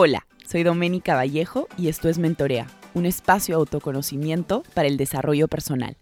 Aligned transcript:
Hola, 0.00 0.28
soy 0.46 0.62
Doménica 0.62 1.16
Vallejo 1.16 1.66
y 1.76 1.88
esto 1.88 2.08
es 2.08 2.18
Mentorea, 2.18 2.68
un 2.94 3.04
espacio 3.04 3.56
de 3.56 3.58
autoconocimiento 3.58 4.62
para 4.72 4.86
el 4.86 4.96
desarrollo 4.96 5.48
personal. 5.48 5.96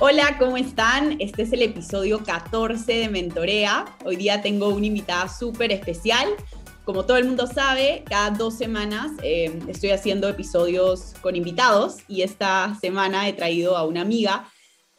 Hola, 0.00 0.36
¿cómo 0.38 0.58
están? 0.58 1.16
Este 1.18 1.44
es 1.44 1.52
el 1.54 1.62
episodio 1.62 2.22
14 2.22 2.92
de 2.92 3.08
Mentorea. 3.08 3.86
Hoy 4.04 4.16
día 4.16 4.42
tengo 4.42 4.68
una 4.68 4.84
invitada 4.84 5.30
súper 5.30 5.72
especial. 5.72 6.28
Como 6.84 7.06
todo 7.06 7.16
el 7.16 7.24
mundo 7.24 7.46
sabe, 7.46 8.04
cada 8.06 8.32
dos 8.32 8.58
semanas 8.58 9.12
eh, 9.22 9.60
estoy 9.68 9.92
haciendo 9.92 10.28
episodios 10.28 11.14
con 11.22 11.36
invitados 11.36 12.00
y 12.06 12.20
esta 12.20 12.76
semana 12.78 13.28
he 13.28 13.32
traído 13.32 13.78
a 13.78 13.86
una 13.86 14.02
amiga 14.02 14.44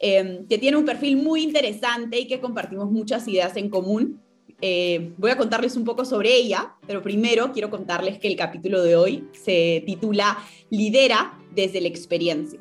eh, 0.00 0.44
que 0.48 0.58
tiene 0.58 0.76
un 0.76 0.84
perfil 0.84 1.16
muy 1.16 1.42
interesante 1.42 2.18
y 2.18 2.26
que 2.26 2.40
compartimos 2.40 2.90
muchas 2.90 3.28
ideas 3.28 3.56
en 3.56 3.68
común. 3.68 4.20
Eh, 4.62 5.12
voy 5.16 5.30
a 5.30 5.36
contarles 5.36 5.76
un 5.76 5.84
poco 5.84 6.04
sobre 6.04 6.34
ella, 6.34 6.74
pero 6.86 7.02
primero 7.02 7.52
quiero 7.52 7.70
contarles 7.70 8.18
que 8.18 8.28
el 8.28 8.36
capítulo 8.36 8.82
de 8.82 8.96
hoy 8.96 9.24
se 9.32 9.82
titula 9.86 10.38
Lidera 10.70 11.38
desde 11.54 11.80
la 11.80 11.88
experiencia. 11.88 12.60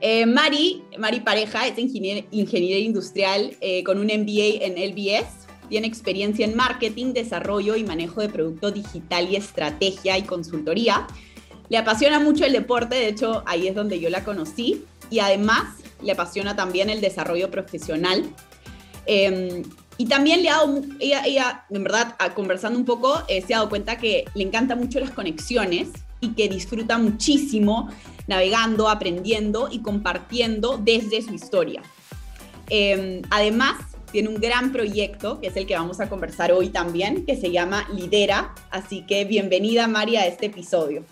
Eh, 0.00 0.26
Mari, 0.26 0.82
Mari 0.98 1.20
Pareja 1.20 1.66
es 1.68 1.78
ingeniera, 1.78 2.26
ingeniera 2.32 2.80
industrial 2.80 3.56
eh, 3.60 3.84
con 3.84 3.98
un 3.98 4.06
MBA 4.06 4.64
en 4.64 4.74
LBS. 4.74 5.46
Tiene 5.68 5.86
experiencia 5.86 6.44
en 6.44 6.56
marketing, 6.56 7.12
desarrollo 7.12 7.76
y 7.76 7.84
manejo 7.84 8.20
de 8.20 8.28
producto 8.28 8.70
digital 8.72 9.30
y 9.30 9.36
estrategia 9.36 10.18
y 10.18 10.22
consultoría. 10.22 11.06
Le 11.68 11.78
apasiona 11.78 12.18
mucho 12.18 12.44
el 12.44 12.52
deporte, 12.52 12.96
de 12.96 13.08
hecho 13.08 13.42
ahí 13.46 13.68
es 13.68 13.74
donde 13.74 14.00
yo 14.00 14.10
la 14.10 14.24
conocí. 14.24 14.84
Y 15.08 15.20
además 15.20 15.81
le 16.02 16.12
apasiona 16.12 16.56
también 16.56 16.90
el 16.90 17.00
desarrollo 17.00 17.50
profesional. 17.50 18.24
Em, 19.06 19.62
y 19.98 20.06
también 20.06 20.42
le 20.42 20.50
ha 20.50 20.58
dado, 20.58 20.80
ella, 21.00 21.64
en 21.70 21.84
verdad, 21.84 22.16
conversando 22.34 22.78
un 22.78 22.84
poco, 22.84 23.22
eh, 23.28 23.42
se 23.42 23.54
ha 23.54 23.58
dado 23.58 23.68
cuenta 23.68 23.98
que 23.98 24.24
le 24.34 24.44
encanta 24.44 24.74
mucho 24.74 25.00
las 25.00 25.10
conexiones 25.10 25.88
y 26.20 26.30
que 26.30 26.48
disfruta 26.48 26.98
muchísimo 26.98 27.88
navegando, 28.26 28.88
aprendiendo 28.88 29.68
y 29.70 29.80
compartiendo 29.80 30.78
desde 30.78 31.22
su 31.22 31.34
historia. 31.34 31.82
Eh, 32.70 33.22
además, 33.30 33.76
tiene 34.12 34.28
un 34.28 34.36
gran 34.36 34.72
proyecto, 34.72 35.40
que 35.40 35.48
es 35.48 35.56
el 35.56 35.66
que 35.66 35.74
vamos 35.74 35.98
a 36.00 36.08
conversar 36.08 36.52
hoy 36.52 36.68
también, 36.68 37.24
que 37.24 37.36
se 37.36 37.50
llama 37.50 37.88
Lidera. 37.94 38.54
Así 38.70 39.02
que 39.06 39.24
bienvenida, 39.24 39.88
María, 39.88 40.20
a 40.20 40.26
este 40.26 40.46
episodio. 40.46 41.04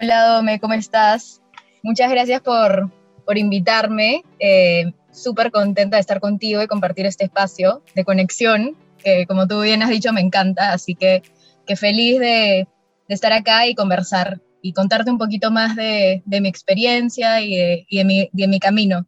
Hola, 0.00 0.26
Dome, 0.28 0.60
¿cómo 0.60 0.74
estás? 0.74 1.40
Muchas 1.82 2.10
gracias 2.10 2.40
por, 2.42 2.90
por 3.28 3.36
invitarme. 3.36 4.24
Eh, 4.38 4.90
Súper 5.12 5.50
contenta 5.50 5.96
de 5.96 6.00
estar 6.00 6.18
contigo 6.18 6.62
y 6.62 6.66
compartir 6.66 7.04
este 7.04 7.24
espacio 7.24 7.82
de 7.94 8.04
conexión, 8.04 8.76
que 9.02 9.26
como 9.26 9.46
tú 9.46 9.60
bien 9.60 9.82
has 9.82 9.90
dicho, 9.90 10.12
me 10.12 10.20
encanta. 10.20 10.72
Así 10.72 10.94
que, 10.94 11.22
que 11.66 11.76
feliz 11.76 12.20
de, 12.20 12.68
de 13.08 13.14
estar 13.14 13.32
acá 13.32 13.66
y 13.66 13.74
conversar 13.74 14.40
y 14.62 14.72
contarte 14.72 15.10
un 15.10 15.18
poquito 15.18 15.50
más 15.50 15.76
de, 15.76 16.22
de 16.24 16.40
mi 16.40 16.48
experiencia 16.48 17.42
y, 17.42 17.54
de, 17.56 17.86
y 17.88 17.98
de, 17.98 18.04
mi, 18.04 18.30
de, 18.32 18.48
mi, 18.48 18.60
camino. 18.60 19.06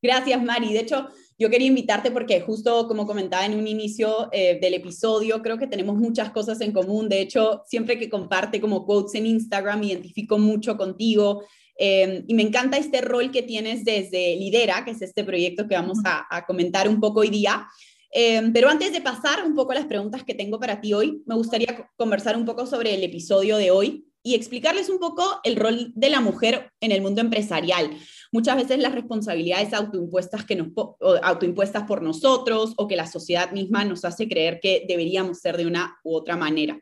Gracias, 0.00 0.42
Mari. 0.42 0.72
De 0.72 0.80
hecho, 0.80 1.08
yo 1.38 1.50
quería 1.50 1.68
invitarte 1.68 2.10
porque 2.10 2.40
justo 2.40 2.88
como 2.88 3.06
comentaba 3.06 3.44
en 3.44 3.54
un 3.54 3.68
inicio 3.68 4.28
eh, 4.32 4.58
del 4.60 4.74
episodio, 4.74 5.42
creo 5.42 5.58
que 5.58 5.66
tenemos 5.68 5.96
muchas 5.96 6.30
cosas 6.30 6.60
en 6.62 6.72
común. 6.72 7.08
De 7.08 7.20
hecho, 7.20 7.62
siempre 7.66 7.98
que 7.98 8.08
comparte 8.08 8.60
como 8.60 8.86
quotes 8.86 9.14
en 9.14 9.26
Instagram, 9.26 9.80
me 9.80 9.86
identifico 9.86 10.38
mucho 10.38 10.76
contigo. 10.76 11.44
Eh, 11.78 12.24
y 12.26 12.34
me 12.34 12.42
encanta 12.42 12.76
este 12.76 13.00
rol 13.00 13.30
que 13.30 13.42
tienes 13.42 13.84
desde 13.84 14.36
Lidera, 14.36 14.84
que 14.84 14.92
es 14.92 15.02
este 15.02 15.24
proyecto 15.24 15.66
que 15.66 15.74
vamos 15.74 15.98
a, 16.04 16.26
a 16.30 16.44
comentar 16.46 16.88
un 16.88 17.00
poco 17.00 17.20
hoy 17.20 17.30
día. 17.30 17.66
Eh, 18.14 18.50
pero 18.52 18.68
antes 18.68 18.92
de 18.92 19.00
pasar 19.00 19.42
un 19.44 19.54
poco 19.54 19.72
a 19.72 19.76
las 19.76 19.86
preguntas 19.86 20.22
que 20.22 20.34
tengo 20.34 20.60
para 20.60 20.80
ti 20.80 20.92
hoy, 20.92 21.22
me 21.26 21.34
gustaría 21.34 21.88
conversar 21.96 22.36
un 22.36 22.44
poco 22.44 22.66
sobre 22.66 22.94
el 22.94 23.02
episodio 23.02 23.56
de 23.56 23.70
hoy 23.70 24.06
y 24.22 24.34
explicarles 24.34 24.88
un 24.88 24.98
poco 24.98 25.40
el 25.42 25.56
rol 25.56 25.92
de 25.94 26.10
la 26.10 26.20
mujer 26.20 26.70
en 26.80 26.92
el 26.92 27.00
mundo 27.00 27.22
empresarial. 27.22 27.90
Muchas 28.30 28.56
veces 28.56 28.78
las 28.78 28.94
responsabilidades 28.94 29.72
autoimpuestas, 29.72 30.44
que 30.44 30.56
nos, 30.56 30.68
autoimpuestas 31.22 31.84
por 31.84 32.02
nosotros 32.02 32.74
o 32.76 32.86
que 32.86 32.96
la 32.96 33.06
sociedad 33.06 33.50
misma 33.50 33.84
nos 33.84 34.04
hace 34.04 34.28
creer 34.28 34.60
que 34.60 34.84
deberíamos 34.86 35.38
ser 35.38 35.56
de 35.56 35.66
una 35.66 35.96
u 36.04 36.14
otra 36.14 36.36
manera. 36.36 36.78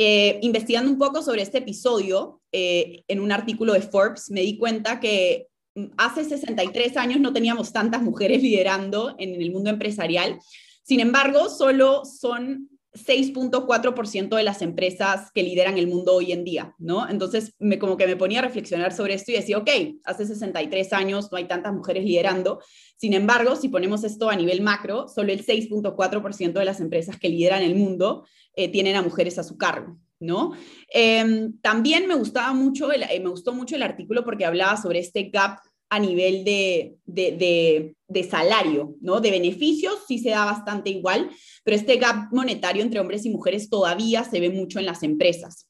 Eh, 0.00 0.38
investigando 0.42 0.88
un 0.92 0.96
poco 0.96 1.22
sobre 1.22 1.42
este 1.42 1.58
episodio, 1.58 2.40
eh, 2.52 3.02
en 3.08 3.18
un 3.18 3.32
artículo 3.32 3.72
de 3.72 3.82
Forbes, 3.82 4.30
me 4.30 4.42
di 4.42 4.56
cuenta 4.56 5.00
que 5.00 5.48
hace 5.96 6.24
63 6.24 6.96
años 6.96 7.18
no 7.18 7.32
teníamos 7.32 7.72
tantas 7.72 8.00
mujeres 8.00 8.40
liderando 8.44 9.16
en 9.18 9.34
el 9.42 9.50
mundo 9.50 9.70
empresarial. 9.70 10.38
Sin 10.84 11.00
embargo, 11.00 11.48
solo 11.48 12.04
son 12.04 12.70
6.4% 13.04 14.36
de 14.36 14.42
las 14.42 14.62
empresas 14.62 15.30
que 15.32 15.42
lideran 15.42 15.78
el 15.78 15.86
mundo 15.86 16.14
hoy 16.14 16.32
en 16.32 16.44
día, 16.44 16.74
¿no? 16.78 17.08
Entonces, 17.08 17.54
me, 17.58 17.78
como 17.78 17.96
que 17.96 18.06
me 18.06 18.16
ponía 18.16 18.40
a 18.40 18.42
reflexionar 18.42 18.92
sobre 18.92 19.14
esto 19.14 19.32
y 19.32 19.36
decía, 19.36 19.58
ok, 19.58 19.70
hace 20.04 20.26
63 20.26 20.92
años 20.92 21.30
no 21.30 21.38
hay 21.38 21.46
tantas 21.46 21.72
mujeres 21.72 22.04
liderando. 22.04 22.60
Sin 22.96 23.14
embargo, 23.14 23.56
si 23.56 23.68
ponemos 23.68 24.04
esto 24.04 24.28
a 24.28 24.36
nivel 24.36 24.60
macro, 24.60 25.08
solo 25.08 25.32
el 25.32 25.44
6.4% 25.44 26.52
de 26.52 26.64
las 26.64 26.80
empresas 26.80 27.18
que 27.18 27.28
lideran 27.28 27.62
el 27.62 27.74
mundo 27.74 28.24
eh, 28.54 28.68
tienen 28.68 28.96
a 28.96 29.02
mujeres 29.02 29.38
a 29.38 29.44
su 29.44 29.56
cargo, 29.56 29.98
¿no? 30.18 30.52
Eh, 30.92 31.50
también 31.62 32.08
me 32.08 32.14
gustaba 32.16 32.52
mucho, 32.52 32.90
el, 32.90 33.04
eh, 33.04 33.20
me 33.20 33.30
gustó 33.30 33.52
mucho 33.52 33.76
el 33.76 33.82
artículo 33.82 34.24
porque 34.24 34.44
hablaba 34.44 34.76
sobre 34.76 34.98
este 34.98 35.30
gap 35.30 35.60
a 35.90 35.98
nivel 35.98 36.44
de, 36.44 36.96
de, 37.06 37.32
de, 37.32 37.96
salario, 38.28 38.96
¿no? 39.00 39.20
De 39.20 39.30
beneficios 39.30 39.98
sí 40.06 40.18
se 40.18 40.30
da 40.30 40.44
bastante 40.44 40.90
igual, 40.90 41.30
pero 41.64 41.76
este 41.76 41.96
gap 41.96 42.32
monetario 42.32 42.82
entre 42.82 43.00
hombres 43.00 43.24
y 43.26 43.30
mujeres 43.30 43.68
todavía 43.68 44.24
se 44.24 44.40
ve 44.40 44.50
mucho 44.50 44.78
en 44.78 44.86
las 44.86 45.02
empresas. 45.02 45.68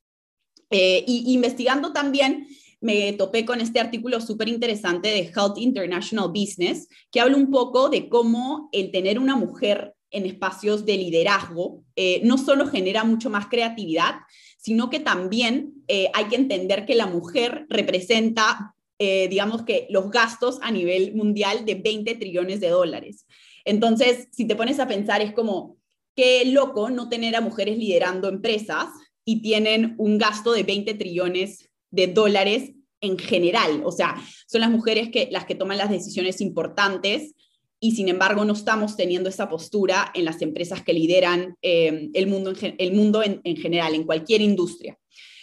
Eh, 0.70 1.04
y 1.06 1.32
investigando 1.32 1.92
también, 1.92 2.46
me 2.80 3.12
topé 3.14 3.44
con 3.44 3.60
este 3.60 3.80
artículo 3.80 4.20
súper 4.20 4.48
interesante 4.48 5.08
de 5.08 5.32
Health 5.34 5.58
International 5.58 6.28
Business, 6.28 6.88
que 7.10 7.20
habla 7.20 7.36
un 7.36 7.50
poco 7.50 7.88
de 7.88 8.08
cómo 8.08 8.68
el 8.72 8.92
tener 8.92 9.18
una 9.18 9.36
mujer 9.36 9.94
en 10.10 10.24
espacios 10.24 10.86
de 10.86 10.96
liderazgo 10.96 11.84
eh, 11.96 12.20
no 12.24 12.38
solo 12.38 12.66
genera 12.66 13.04
mucho 13.04 13.30
más 13.30 13.48
creatividad, 13.48 14.14
sino 14.56 14.90
que 14.90 15.00
también 15.00 15.74
eh, 15.86 16.10
hay 16.14 16.26
que 16.26 16.36
entender 16.36 16.86
que 16.86 16.94
la 16.94 17.06
mujer 17.06 17.66
representa 17.68 18.74
eh, 18.98 19.28
digamos 19.28 19.62
que 19.62 19.86
los 19.90 20.10
gastos 20.10 20.58
a 20.62 20.70
nivel 20.70 21.14
mundial 21.14 21.64
de 21.64 21.76
20 21.76 22.16
trillones 22.16 22.60
de 22.60 22.68
dólares. 22.68 23.26
Entonces, 23.64 24.28
si 24.32 24.46
te 24.46 24.56
pones 24.56 24.80
a 24.80 24.88
pensar, 24.88 25.20
es 25.20 25.32
como, 25.32 25.76
qué 26.16 26.44
loco 26.46 26.90
no 26.90 27.08
tener 27.08 27.36
a 27.36 27.40
mujeres 27.40 27.78
liderando 27.78 28.28
empresas 28.28 28.88
y 29.24 29.40
tienen 29.40 29.94
un 29.98 30.18
gasto 30.18 30.52
de 30.52 30.64
20 30.64 30.94
trillones 30.94 31.68
de 31.90 32.08
dólares 32.08 32.72
en 33.00 33.18
general. 33.18 33.82
O 33.84 33.92
sea, 33.92 34.16
son 34.46 34.62
las 34.62 34.70
mujeres 34.70 35.10
que, 35.10 35.28
las 35.30 35.44
que 35.44 35.54
toman 35.54 35.78
las 35.78 35.90
decisiones 35.90 36.40
importantes 36.40 37.34
y 37.80 37.92
sin 37.92 38.08
embargo 38.08 38.44
no 38.44 38.54
estamos 38.54 38.96
teniendo 38.96 39.28
esa 39.28 39.48
postura 39.48 40.10
en 40.12 40.24
las 40.24 40.42
empresas 40.42 40.82
que 40.82 40.92
lideran 40.92 41.56
eh, 41.62 42.10
el 42.14 42.26
mundo, 42.26 42.52
el 42.60 42.92
mundo 42.92 43.22
en 43.22 43.56
general, 43.56 43.94
en 43.94 44.02
cualquier 44.02 44.40
industria. 44.40 44.98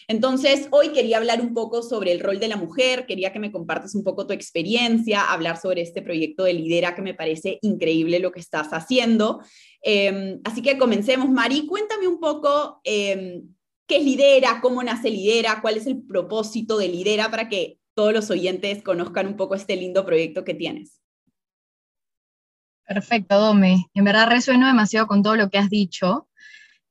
Entonces, 0.07 0.67
hoy 0.71 0.89
quería 0.89 1.17
hablar 1.17 1.41
un 1.41 1.53
poco 1.53 1.81
sobre 1.81 2.11
el 2.11 2.19
rol 2.19 2.39
de 2.39 2.47
la 2.47 2.57
mujer, 2.57 3.05
quería 3.05 3.33
que 3.33 3.39
me 3.39 3.51
compartas 3.51 3.95
un 3.95 4.03
poco 4.03 4.27
tu 4.27 4.33
experiencia, 4.33 5.31
hablar 5.31 5.59
sobre 5.59 5.81
este 5.81 6.01
proyecto 6.01 6.43
de 6.43 6.53
Lidera 6.53 6.95
que 6.95 7.01
me 7.01 7.13
parece 7.13 7.59
increíble 7.61 8.19
lo 8.19 8.31
que 8.31 8.39
estás 8.39 8.69
haciendo. 8.71 9.41
Eh, 9.81 10.39
así 10.43 10.61
que 10.61 10.77
comencemos, 10.77 11.29
Mari, 11.29 11.66
cuéntame 11.66 12.07
un 12.07 12.19
poco 12.19 12.81
eh, 12.83 13.41
qué 13.88 13.97
es 13.97 14.03
Lidera, 14.03 14.59
cómo 14.61 14.83
nace 14.83 15.09
Lidera, 15.09 15.59
cuál 15.61 15.77
es 15.77 15.88
el 15.88 16.03
propósito 16.03 16.77
de 16.77 16.87
Lidera 16.87 17.29
para 17.31 17.49
que 17.49 17.79
todos 17.95 18.13
los 18.13 18.29
oyentes 18.29 18.83
conozcan 18.83 19.27
un 19.27 19.37
poco 19.37 19.55
este 19.55 19.75
lindo 19.75 20.05
proyecto 20.05 20.43
que 20.43 20.53
tienes. 20.53 21.01
Perfecto, 22.87 23.39
Dome. 23.39 23.85
En 23.95 24.03
verdad 24.03 24.29
resueno 24.29 24.67
demasiado 24.67 25.07
con 25.07 25.23
todo 25.23 25.35
lo 25.35 25.49
que 25.49 25.57
has 25.57 25.69
dicho. 25.69 26.28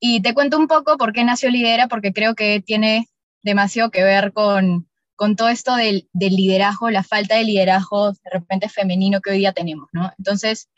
Y 0.06 0.20
te 0.20 0.34
cuento 0.34 0.58
un 0.58 0.68
poco 0.68 0.98
por 0.98 1.14
qué 1.14 1.24
nació 1.24 1.48
Lidera, 1.48 1.88
porque 1.88 2.12
creo 2.12 2.34
que 2.34 2.60
tiene 2.60 3.08
demasiado 3.42 3.90
que 3.90 4.04
ver 4.04 4.34
con, 4.34 4.86
con 5.16 5.34
todo 5.34 5.48
esto 5.48 5.76
del, 5.76 6.10
liderazgo, 6.12 6.90
la 6.90 7.02
falta 7.02 7.36
de 7.36 7.44
liderazgo 7.44 8.12
de 8.12 8.30
repente 8.30 8.68
femenino 8.68 9.22
que 9.22 9.30
hoy 9.30 9.38
día 9.38 9.54
tenemos, 9.54 9.88
¿no? 9.92 10.12
Entonces, 10.18 10.68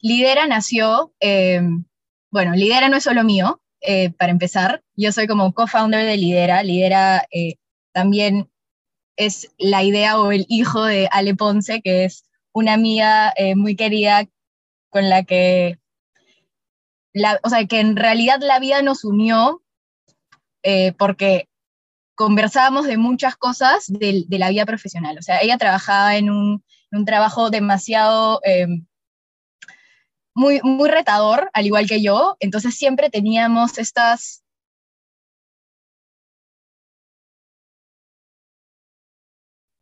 Lidera 0.00 0.48
nació, 0.48 1.14
eh, 1.20 1.60
bueno, 2.32 2.56
Lidera 2.56 2.88
no 2.88 2.96
es 2.96 3.04
solo 3.04 3.22
mío, 3.22 3.62
eh, 3.82 4.10
para 4.10 4.32
empezar, 4.32 4.82
yo 4.96 5.12
soy 5.12 5.28
como 5.28 5.54
co-founder 5.54 6.04
de 6.04 6.16
Lidera, 6.16 6.64
Lidera 6.64 7.24
eh, 7.30 7.58
también 7.92 8.50
es 9.14 9.54
la 9.58 9.84
idea 9.84 10.18
o 10.18 10.32
el 10.32 10.44
hijo 10.48 10.82
de 10.86 11.08
Ale 11.12 11.36
Ponce, 11.36 11.82
que 11.82 12.04
es 12.04 12.24
una 12.52 12.72
amiga 12.72 13.32
muy 13.54 13.76
querida 13.76 14.26
con 14.90 15.08
la 15.08 15.22
que 15.22 15.78
o 17.42 17.48
sea, 17.48 17.66
que 17.66 17.80
en 17.80 17.96
realidad 17.96 18.40
la 18.40 18.58
vida 18.58 18.82
nos 18.82 19.04
unió 19.04 19.62
eh, 20.62 20.92
porque 20.98 21.48
conversábamos 22.14 22.86
de 22.86 22.96
muchas 22.96 23.36
cosas 23.36 23.84
de, 23.86 24.24
de, 24.26 24.38
la 24.38 24.50
vida 24.50 24.66
profesional. 24.66 25.16
O 25.18 25.22
sea, 25.22 25.38
ella 25.40 25.58
trabajaba 25.58 26.16
en 26.16 26.30
un, 26.30 26.64
un 26.90 27.04
trabajo 27.04 27.50
demasiado, 27.50 28.40
eh, 28.44 28.66
muy, 30.34 30.60
muy 30.62 30.90
retador, 30.90 31.50
al 31.52 31.66
igual 31.66 31.86
que 31.86 32.02
yo, 32.02 32.36
entonces 32.40 32.74
siempre 32.74 33.10
teníamos 33.10 33.78
estas 33.78 34.42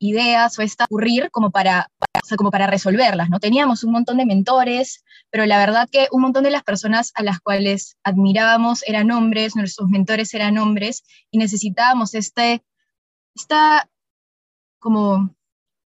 ideas 0.04 0.58
o 0.58 0.62
esta 0.62 0.84
ocurrir 0.84 1.30
como 1.30 1.50
para, 1.50 1.90
como 2.36 2.50
para 2.50 2.66
resolverlas, 2.66 3.30
¿no? 3.30 3.40
Teníamos 3.40 3.84
un 3.84 3.92
montón 3.92 4.18
de 4.18 4.26
mentores, 4.26 5.04
pero 5.30 5.46
la 5.46 5.58
verdad 5.58 5.88
que 5.90 6.08
un 6.12 6.22
montón 6.22 6.44
de 6.44 6.50
las 6.50 6.62
personas 6.62 7.12
a 7.14 7.22
las 7.22 7.40
cuales 7.40 7.96
admirábamos 8.04 8.82
eran 8.86 9.10
hombres, 9.10 9.56
nuestros 9.56 9.88
mentores 9.88 10.34
eran 10.34 10.58
hombres, 10.58 11.04
y 11.30 11.38
necesitábamos 11.38 12.14
este, 12.14 12.62
esta, 13.34 13.88
como, 14.78 15.34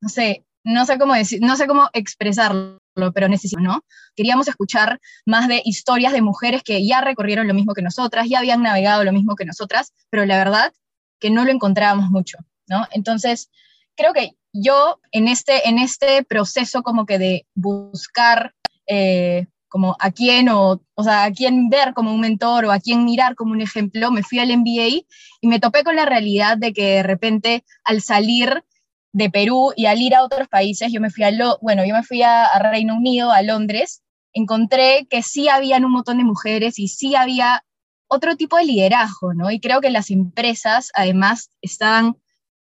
no 0.00 0.08
sé, 0.08 0.44
no 0.64 0.84
sé 0.84 0.98
cómo 0.98 1.14
decir, 1.14 1.40
no 1.40 1.56
sé 1.56 1.66
cómo 1.66 1.88
expresarlo, 1.92 2.78
pero 3.14 3.28
necesito, 3.28 3.60
¿no? 3.60 3.84
Queríamos 4.14 4.48
escuchar 4.48 5.00
más 5.24 5.48
de 5.48 5.62
historias 5.64 6.12
de 6.12 6.22
mujeres 6.22 6.62
que 6.62 6.86
ya 6.86 7.00
recorrieron 7.00 7.48
lo 7.48 7.54
mismo 7.54 7.74
que 7.74 7.82
nosotras, 7.82 8.28
ya 8.28 8.40
habían 8.40 8.62
navegado 8.62 9.04
lo 9.04 9.12
mismo 9.12 9.36
que 9.36 9.44
nosotras, 9.44 9.92
pero 10.10 10.26
la 10.26 10.36
verdad 10.36 10.72
que 11.18 11.30
no 11.30 11.44
lo 11.44 11.50
encontrábamos 11.50 12.10
mucho, 12.10 12.38
¿no? 12.68 12.86
Entonces, 12.92 13.50
creo 14.00 14.12
que 14.14 14.32
yo 14.52 14.98
en 15.12 15.28
este, 15.28 15.68
en 15.68 15.78
este 15.78 16.24
proceso 16.24 16.82
como 16.82 17.04
que 17.04 17.18
de 17.18 17.46
buscar 17.54 18.54
eh, 18.86 19.46
como 19.68 19.96
a 20.00 20.10
quién 20.10 20.48
o, 20.48 20.80
o 20.94 21.04
sea, 21.04 21.24
a 21.24 21.30
quién 21.30 21.68
ver 21.68 21.94
como 21.94 22.12
un 22.12 22.20
mentor 22.20 22.64
o 22.64 22.72
a 22.72 22.80
quién 22.80 23.04
mirar 23.04 23.36
como 23.36 23.52
un 23.52 23.60
ejemplo, 23.60 24.10
me 24.10 24.22
fui 24.22 24.38
al 24.38 24.56
MBA 24.56 25.04
y 25.40 25.48
me 25.48 25.60
topé 25.60 25.84
con 25.84 25.94
la 25.94 26.06
realidad 26.06 26.56
de 26.56 26.72
que 26.72 26.96
de 26.96 27.02
repente 27.02 27.64
al 27.84 28.00
salir 28.00 28.64
de 29.12 29.30
Perú 29.30 29.72
y 29.76 29.86
al 29.86 30.00
ir 30.00 30.14
a 30.14 30.24
otros 30.24 30.48
países, 30.48 30.90
yo 30.92 31.00
me 31.00 31.10
fui 31.10 31.24
a, 31.24 31.30
bueno, 31.60 31.84
yo 31.84 31.94
me 31.94 32.02
fui 32.02 32.22
a, 32.22 32.46
a 32.46 32.70
Reino 32.70 32.96
Unido, 32.96 33.30
a 33.30 33.42
Londres, 33.42 34.02
encontré 34.32 35.06
que 35.10 35.22
sí 35.22 35.48
habían 35.48 35.84
un 35.84 35.92
montón 35.92 36.18
de 36.18 36.24
mujeres 36.24 36.78
y 36.78 36.88
sí 36.88 37.14
había 37.14 37.64
otro 38.08 38.36
tipo 38.36 38.56
de 38.56 38.64
liderazgo, 38.64 39.34
¿no? 39.34 39.50
Y 39.50 39.60
creo 39.60 39.80
que 39.80 39.90
las 39.90 40.10
empresas 40.10 40.90
además 40.94 41.50
estaban 41.60 42.16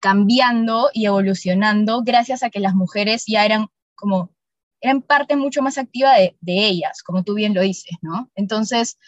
cambiando 0.03 0.91
y 0.93 1.07
evolucionando 1.07 2.03
gracias 2.03 2.43
a 2.43 2.51
que 2.51 2.59
las 2.59 2.75
mujeres 2.75 3.25
ya 3.27 3.47
eran 3.47 3.69
como, 3.95 4.35
eran 4.81 5.01
parte 5.01 5.37
mucho 5.37 5.63
más 5.63 5.79
activa 5.79 6.15
de, 6.15 6.35
ellas, 6.43 7.05
como 7.05 7.23
tú 7.23 7.35
bien 7.35 7.55
lo 7.55 7.63
dices, 7.63 7.97
¿no? 8.03 8.29
Entonces, 8.35 8.99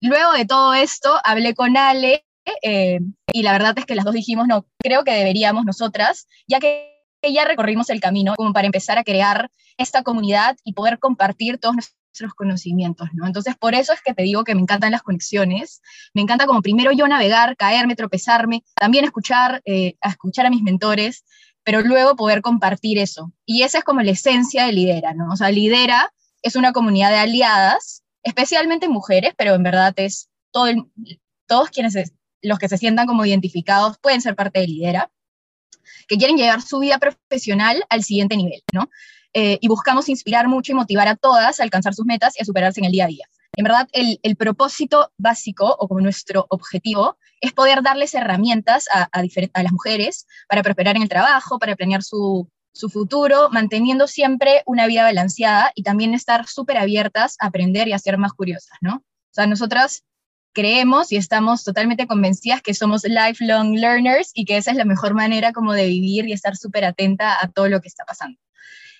luego 0.00 0.32
de 0.32 0.44
todo 0.44 0.74
esto, 0.74 1.18
hablé 1.22 1.54
con 1.54 1.76
Ale 1.76 2.26
eh, 2.62 2.98
y 3.32 3.42
la 3.42 3.52
verdad 3.52 3.78
es 3.78 3.86
que 3.86 3.94
las 3.94 4.04
dos 4.04 4.14
dijimos, 4.14 4.48
no, 4.48 4.66
creo 4.78 5.04
que 5.04 5.12
deberíamos 5.12 5.64
nosotras, 5.64 6.26
ya 6.48 6.58
que 6.58 6.98
ya 7.22 7.44
recorrimos 7.44 7.88
el 7.88 8.00
camino 8.00 8.34
como 8.36 8.52
para 8.52 8.66
empezar 8.66 8.98
a 8.98 9.04
crear 9.04 9.52
esta 9.76 10.02
comunidad 10.02 10.56
y 10.64 10.72
poder 10.72 10.98
compartir 10.98 11.58
todos 11.58 11.76
nuestros 12.20 12.34
conocimientos, 12.34 13.08
¿no? 13.12 13.26
Entonces, 13.26 13.56
por 13.56 13.74
eso 13.74 13.92
es 13.92 14.02
que 14.02 14.14
te 14.14 14.22
digo 14.22 14.44
que 14.44 14.54
me 14.54 14.60
encantan 14.60 14.92
las 14.92 15.02
conexiones, 15.02 15.80
me 16.14 16.22
encanta 16.22 16.46
como 16.46 16.62
primero 16.62 16.92
yo 16.92 17.06
navegar, 17.08 17.56
caerme, 17.56 17.96
tropezarme, 17.96 18.64
también 18.74 19.04
escuchar, 19.04 19.62
eh, 19.64 19.94
a 20.00 20.10
escuchar 20.10 20.46
a 20.46 20.50
mis 20.50 20.62
mentores, 20.62 21.24
pero 21.64 21.82
luego 21.82 22.16
poder 22.16 22.40
compartir 22.42 22.98
eso. 22.98 23.32
Y 23.44 23.62
esa 23.62 23.78
es 23.78 23.84
como 23.84 24.02
la 24.02 24.10
esencia 24.10 24.66
de 24.66 24.72
Lidera, 24.72 25.14
¿no? 25.14 25.28
O 25.32 25.36
sea, 25.36 25.50
Lidera 25.50 26.12
es 26.42 26.56
una 26.56 26.72
comunidad 26.72 27.10
de 27.10 27.18
aliadas, 27.18 28.02
especialmente 28.22 28.88
mujeres, 28.88 29.34
pero 29.36 29.54
en 29.54 29.62
verdad 29.62 29.92
es 29.96 30.28
todo 30.50 30.66
todos 31.46 31.70
quienes, 31.70 31.94
los 32.42 32.58
que 32.58 32.68
se 32.68 32.78
sientan 32.78 33.06
como 33.06 33.24
identificados 33.24 33.98
pueden 33.98 34.20
ser 34.20 34.36
parte 34.36 34.60
de 34.60 34.66
Lidera, 34.66 35.10
que 36.06 36.16
quieren 36.16 36.36
llevar 36.36 36.62
su 36.62 36.78
vida 36.78 36.98
profesional 36.98 37.84
al 37.88 38.04
siguiente 38.04 38.36
nivel, 38.36 38.62
¿no? 38.72 38.88
Eh, 39.34 39.58
y 39.60 39.68
buscamos 39.68 40.08
inspirar 40.08 40.48
mucho 40.48 40.72
y 40.72 40.74
motivar 40.74 41.08
a 41.08 41.16
todas 41.16 41.60
a 41.60 41.62
alcanzar 41.62 41.94
sus 41.94 42.06
metas 42.06 42.34
y 42.38 42.42
a 42.42 42.46
superarse 42.46 42.80
en 42.80 42.86
el 42.86 42.92
día 42.92 43.04
a 43.04 43.08
día. 43.08 43.26
En 43.56 43.64
verdad, 43.64 43.88
el, 43.92 44.36
propósito 44.36 45.10
básico 45.18 45.74
o 45.78 45.88
como 45.88 46.00
nuestro 46.00 46.46
objetivo 46.48 47.16
es 47.40 47.52
poder 47.52 47.82
darles 47.82 48.14
herramientas 48.14 48.86
a, 48.92 49.08
a, 49.10 49.62
las 49.62 49.72
mujeres 49.72 50.26
para 50.48 50.62
prosperar 50.62 50.96
en 50.96 51.02
el 51.02 51.08
trabajo, 51.08 51.58
para 51.58 51.74
planear 51.74 52.02
su, 52.02 52.48
su 52.72 52.88
futuro, 52.88 53.48
manteniendo 53.50 54.06
siempre 54.06 54.62
una 54.64 54.86
vida 54.86 55.02
balanceada 55.02 55.72
y 55.74 55.82
también 55.82 56.14
estar 56.14 56.46
súper 56.46 56.78
abiertas 56.78 57.36
a 57.40 57.46
aprender 57.46 57.88
y 57.88 57.92
a 57.92 57.98
ser 57.98 58.18
más 58.18 58.32
curiosas, 58.32 58.78
¿no? 58.80 58.96
O 58.96 59.32
sea, 59.34 59.46
nosotras 59.46 60.04
creemos 60.54 61.12
y 61.12 61.16
estamos 61.16 61.64
totalmente 61.64 62.06
convencidas 62.06 62.62
que 62.62 62.74
somos 62.74 63.02
lifelong 63.04 63.74
learners 63.74 64.30
y 64.34 64.44
que 64.44 64.56
esa 64.56 64.70
es 64.70 64.76
la 64.76 64.84
mejor 64.84 65.14
manera 65.14 65.52
como 65.52 65.72
de 65.72 65.86
vivir 65.86 66.28
y 66.28 66.32
estar 66.32 66.56
súper 66.56 66.84
atenta 66.84 67.36
a 67.40 67.48
todo 67.48 67.68
lo 67.68 67.80
que 67.80 67.88
está 67.88 68.04
pasando. 68.04 68.38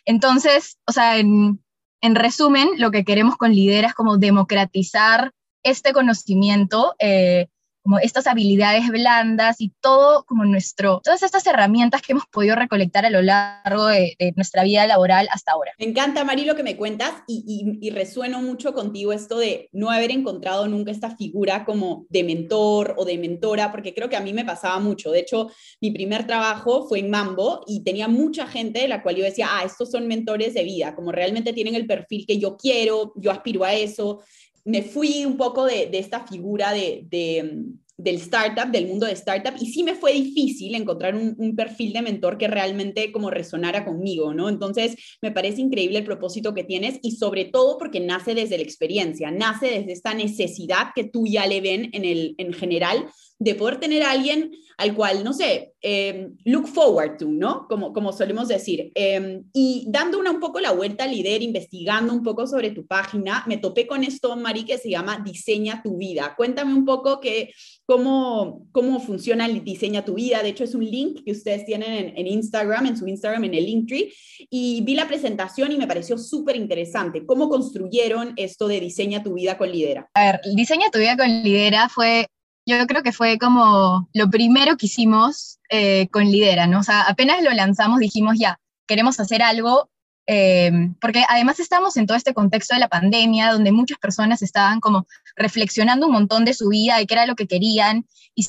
Entonces, 0.09 0.79
o 0.87 0.93
sea, 0.93 1.19
en, 1.19 1.61
resumen, 2.01 2.71
lo 2.79 2.91
que 2.91 3.05
queremos 3.05 3.37
con 3.37 3.53
Lidera 3.53 3.89
es 3.89 3.95
como 3.95 4.17
democratizar 4.17 5.33
este 5.63 5.93
conocimiento 5.93 6.95
eh, 6.99 7.49
como 7.89 8.01
estas 8.01 8.27
habilidades 8.27 8.87
blandas 8.89 9.63
y 9.63 9.73
todo 9.81 10.25
como 10.25 10.45
nuestro, 10.45 11.01
todas 11.03 11.23
estas 11.23 11.47
herramientas 11.47 12.03
que 12.03 12.13
hemos 12.13 12.27
podido 12.27 12.55
recolectar 12.55 13.07
a 13.07 13.11
lo 13.11 13.23
largo 13.23 13.87
de, 13.87 14.15
nuestra 14.37 14.63
vida 14.63 14.87
laboral 14.87 15.27
hasta 15.33 15.53
ahora. 15.53 15.73
Me 15.79 15.87
encanta, 15.87 16.23
Mari, 16.23 16.45
lo 16.45 16.55
que 16.55 16.63
me 16.63 16.77
cuentas 16.77 17.15
y, 17.27 17.79
y, 17.81 17.89
resueno 17.89 18.43
mucho 18.43 18.75
contigo 18.75 19.15
esto 19.15 19.39
de 19.39 19.71
no 19.73 19.91
haber 19.91 20.11
encontrado 20.11 20.69
nunca 20.69 20.91
esta 20.91 21.17
figura 21.17 21.65
como 21.65 22.05
de 22.11 22.25
mentor 22.25 22.95
o 22.99 23.07
de 23.07 23.17
mentora, 23.17 23.73
porque 23.73 23.95
creo 23.95 24.11
que 24.11 24.17
a 24.17 24.21
mí 24.21 24.35
me 24.35 24.45
pasaba 24.45 24.79
mucho. 24.81 25.11
De 25.11 25.21
hecho, 25.21 25.51
mi 25.81 25.91
primer 25.91 26.27
trabajo 26.27 26.87
fue 26.87 26.99
en 26.99 27.09
Mambo 27.09 27.65
y 27.67 27.85
tenía 27.85 28.07
mucha 28.07 28.47
gente 28.47 28.81
de 28.81 28.89
la 28.89 29.03
cual 29.03 29.17
yo 29.17 29.25
decía, 29.25 29.49
ah, 29.51 29.65
estos 29.65 29.91
son 29.91 30.07
mentores 30.07 30.53
de 30.53 30.63
vida, 30.63 30.95
como 30.95 31.11
realmente 31.11 31.55
tienen 31.55 31.75
el 31.75 31.87
perfil 31.87 32.27
que 32.27 32.39
yo 32.39 32.59
quiero, 32.59 33.15
yo 33.17 33.31
aspiro 33.31 33.65
a 33.65 33.73
eso 33.73 34.21
me 34.65 34.83
fui 34.83 35.25
un 35.25 35.37
poco 35.37 35.65
de, 35.65 35.91
esta 35.93 36.27
figura 36.27 36.73
de, 36.73 37.07
del 37.99 38.15
startup, 38.17 38.71
del 38.71 38.87
mundo 38.87 39.07
de 39.07 39.13
startup, 39.13 39.55
y 39.61 39.67
sí 39.67 39.83
me 39.83 39.95
fue 39.95 40.13
difícil 40.13 40.75
encontrar 40.75 41.15
un, 41.17 41.57
perfil 41.57 41.93
de 41.93 42.03
mentor 42.03 42.39
que 42.39 42.47
realmente 42.47 43.11
como 43.11 43.31
resonara 43.31 43.85
conmigo, 43.85 44.33
¿no? 44.33 44.49
Entonces, 44.49 44.95
me 45.21 45.33
parece 45.33 45.61
increíble 45.61 45.99
el 45.99 46.05
propósito 46.05 46.55
que 46.55 46.63
tienes 46.63 47.01
y 47.03 47.17
sobre 47.17 47.45
todo 47.45 47.77
porque 47.77 47.99
nace 47.99 48.35
desde 48.35 48.57
la 48.57 48.63
experiencia, 48.63 49.31
nace 49.33 49.67
desde 49.67 49.93
esta 49.93 50.15
necesidad 50.15 50.93
que 50.95 51.05
tú 51.05 51.27
ya 51.27 51.47
le 51.47 51.61
ven 51.61 51.91
en, 51.93 52.05
el, 52.05 52.37
en 52.39 52.53
general 52.53 53.07
de 53.39 53.55
poder 53.55 53.79
tener 53.79 54.03
a 54.03 54.11
alguien 54.11 54.53
al 54.79 54.95
cual, 54.95 55.25
no 55.25 55.33
sé, 55.33 55.73
em, 55.81 56.37
look 56.45 56.69
forward 56.69 57.19
to, 57.19 57.27
¿no? 57.27 57.67
Como, 57.69 57.93
como 57.93 58.13
solemos 58.13 58.47
decir. 58.47 58.93
Em, 58.95 59.43
y 59.53 59.85
dando 59.89 60.21
una 60.21 60.31
un 60.31 60.39
poco 60.39 60.61
la 60.61 60.71
vuelta 60.71 61.03
al 61.03 61.11
líder, 61.11 61.43
investigando 61.43 62.13
un 62.13 62.23
poco 62.23 62.47
sobre 62.47 62.71
tu 62.71 62.87
página, 62.87 63.45
me 63.49 63.57
topé 63.59 63.89
con 63.89 64.05
esto, 64.05 64.37
Mari, 64.37 64.65
que 64.65 64.79
se 64.79 64.89
llama 64.89 65.21
Diseña 65.25 65.83
tu 65.83 65.99
vida. 65.99 66.35
Cuéntame 66.37 66.75
un 66.75 66.85
poco 66.85 67.19
que, 67.19 67.53
cómo, 67.87 68.69
cómo 68.71 69.01
funciona 69.01 69.47
el 69.47 69.65
Diseña 69.65 70.05
tu 70.05 70.15
vida. 70.15 70.45
De 70.45 70.51
hecho, 70.51 70.63
es 70.63 70.77
un 70.77 70.85
link 70.85 71.25
que 71.25 71.33
ustedes 71.33 71.65
tienen 71.65 71.93
en, 71.93 72.17
en 72.17 72.27
Instagram, 72.29 72.87
en 72.87 72.97
su 72.97 73.09
Instagram, 73.09 73.45
en 73.45 73.55
el 73.55 73.67
Linktree. 73.67 74.13
Y 74.49 74.83
vi 74.83 74.95
la 74.95 75.09
presentación 75.09 75.73
y 75.73 75.77
me 75.77 75.89
pareció 75.89 76.19
súper 76.19 76.55
interesante. 76.55 77.27
¿Cómo 77.27 77.49
construyeron 77.49 78.33
esto 78.37 78.69
de 78.69 78.79
Diseña 78.79 79.25
tu 79.25 79.35
vida 79.35 79.59
con 79.59 79.73
Lidera? 79.73 80.09
A 80.15 80.25
ver, 80.25 80.41
Diseña 80.55 80.89
tu 80.93 81.01
vida 81.01 81.17
con 81.17 81.43
Lidera 81.43 81.89
fue 81.89 82.29
yo 82.69 82.87
creo 82.87 83.03
que 83.03 83.13
fue 83.13 83.39
como 83.39 84.09
lo 84.13 84.29
primero 84.29 84.77
que 84.77 84.87
hicimos 84.87 85.59
eh, 85.71 86.09
con 86.09 86.31
Lidera, 86.31 86.67
¿no? 86.67 86.81
O 86.81 86.83
sea, 86.83 87.03
apenas 87.03 87.43
lo 87.43 87.51
lanzamos 87.51 87.99
dijimos, 87.99 88.37
ya, 88.39 88.61
queremos 88.87 89.19
hacer 89.21 89.43
algo, 89.43 89.91
eh, 90.27 90.71
porque 91.01 91.25
además 91.29 91.61
estamos 91.61 91.97
en 91.97 92.07
todo 92.07 92.19
este 92.19 92.35
contexto 92.35 92.75
de 92.75 92.81
la 92.81 92.89
pandemia, 92.89 93.53
donde 93.53 93.73
muchas 93.73 93.97
personas 93.99 94.43
estaban 94.43 94.81
como 94.81 95.07
reflexionando 95.35 96.07
un 96.07 96.13
montón 96.13 96.45
de 96.45 96.53
su 96.53 96.69
vida 96.69 97.01
y 97.01 97.07
qué 97.07 97.15
era 97.15 97.25
lo 97.25 97.37
que 97.37 97.47
querían, 97.47 98.07
y, 98.35 98.47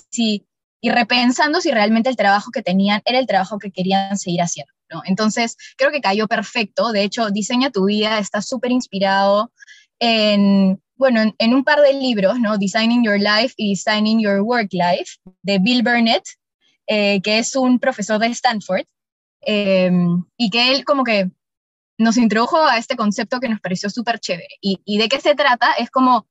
y 0.82 0.90
repensando 0.90 1.62
si 1.62 1.72
realmente 1.72 2.10
el 2.10 2.18
trabajo 2.18 2.52
que 2.52 2.62
tenían 2.62 3.02
era 3.06 3.20
el 3.20 3.28
trabajo 3.28 3.58
que 3.58 3.72
querían 3.72 4.18
seguir 4.18 4.42
haciendo. 4.42 4.74
¿no? 4.90 5.02
Entonces, 5.06 5.56
creo 5.78 5.92
que 5.92 6.02
cayó 6.02 6.28
perfecto. 6.28 6.92
De 6.92 7.04
hecho, 7.04 7.30
Diseña 7.30 7.70
tu 7.70 7.86
vida 7.86 8.20
está 8.20 8.42
súper 8.42 8.72
inspirado 8.72 9.54
en 10.00 10.82
bueno, 11.00 11.34
en, 11.38 11.54
un 11.54 11.64
par 11.64 11.80
de 11.80 11.94
libros, 11.94 12.40
¿no? 12.40 12.58
Designing 12.58 13.04
Your 13.06 13.18
Life 13.18 13.54
y 13.56 13.70
Designing 13.70 14.20
Your 14.20 14.42
Work 14.42 14.74
Life, 14.74 15.18
de 15.42 15.58
Bill 15.58 15.82
Burnett, 15.82 16.26
eh, 16.88 17.22
que 17.22 17.40
es 17.40 17.56
un 17.56 17.80
profesor 17.80 18.20
de 18.20 18.28
Stanford, 18.28 18.84
em, 19.42 20.26
y 20.38 20.50
que 20.50 20.72
él 20.72 20.84
como 20.84 21.06
que 21.06 21.32
nos 21.98 22.18
introdujo 22.18 22.58
a 22.58 22.78
este 22.78 22.98
concepto 22.98 23.40
que 23.40 23.48
nos 23.48 23.62
pareció 23.62 23.90
súper 23.90 24.20
chévere. 24.20 24.50
Y, 24.62 24.98
de 24.98 25.08
qué 25.08 25.22
se 25.22 25.36
trata? 25.36 25.72
Es 25.80 25.90
como 25.90 26.28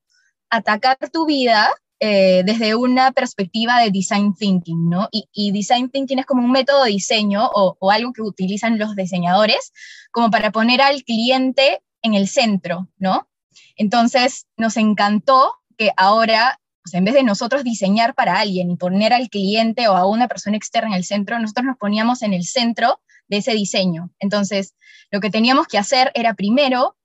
atacar 0.50 0.98
tu 1.10 1.25
vida 1.25 1.70
eh, 2.00 2.42
desde 2.44 2.75
una 2.75 3.12
perspectiva 3.12 3.80
de 3.80 3.90
design 3.90 4.34
thinking, 4.34 4.90
¿no? 4.90 5.08
Y, 5.10 5.50
design 5.52 5.88
thinking 5.88 6.18
es 6.18 6.26
como 6.26 6.44
un 6.44 6.52
método 6.52 6.84
de 6.84 6.90
diseño 6.90 7.48
o, 7.54 7.76
o, 7.80 7.90
algo 7.90 8.12
que 8.12 8.22
utilizan 8.22 8.78
los 8.78 8.94
diseñadores 8.94 9.72
como 10.12 10.30
para 10.30 10.52
poner 10.52 10.82
al 10.82 11.04
cliente 11.04 11.80
en 12.02 12.12
el 12.12 12.28
centro, 12.28 12.88
¿no? 12.98 13.28
Entonces, 13.76 14.46
nos 14.56 14.76
encantó 14.76 15.54
que 15.76 15.92
ahora, 15.96 16.60
en 16.92 17.04
vez 17.04 17.14
de 17.14 17.22
nosotros 17.22 17.64
diseñar 17.64 18.14
para 18.14 18.38
alguien 18.38 18.70
y 18.70 18.76
poner 18.76 19.12
al 19.12 19.28
cliente 19.28 19.88
o 19.88 19.96
a 19.96 20.06
una 20.06 20.28
persona 20.28 20.56
externa 20.56 20.90
en 20.90 20.96
el 20.96 21.04
centro, 21.04 21.38
nosotros 21.38 21.66
nos 21.66 21.76
poníamos 21.76 22.22
en 22.22 22.32
el 22.32 22.44
centro 22.44 23.00
de 23.28 23.38
ese 23.38 23.52
diseño. 23.52 24.10
Entonces, 24.18 24.74
lo 25.10 25.20
que 25.20 25.30
teníamos 25.30 25.66
que 25.66 25.78
hacer 25.78 26.10
era 26.14 26.34
primero 26.34 26.96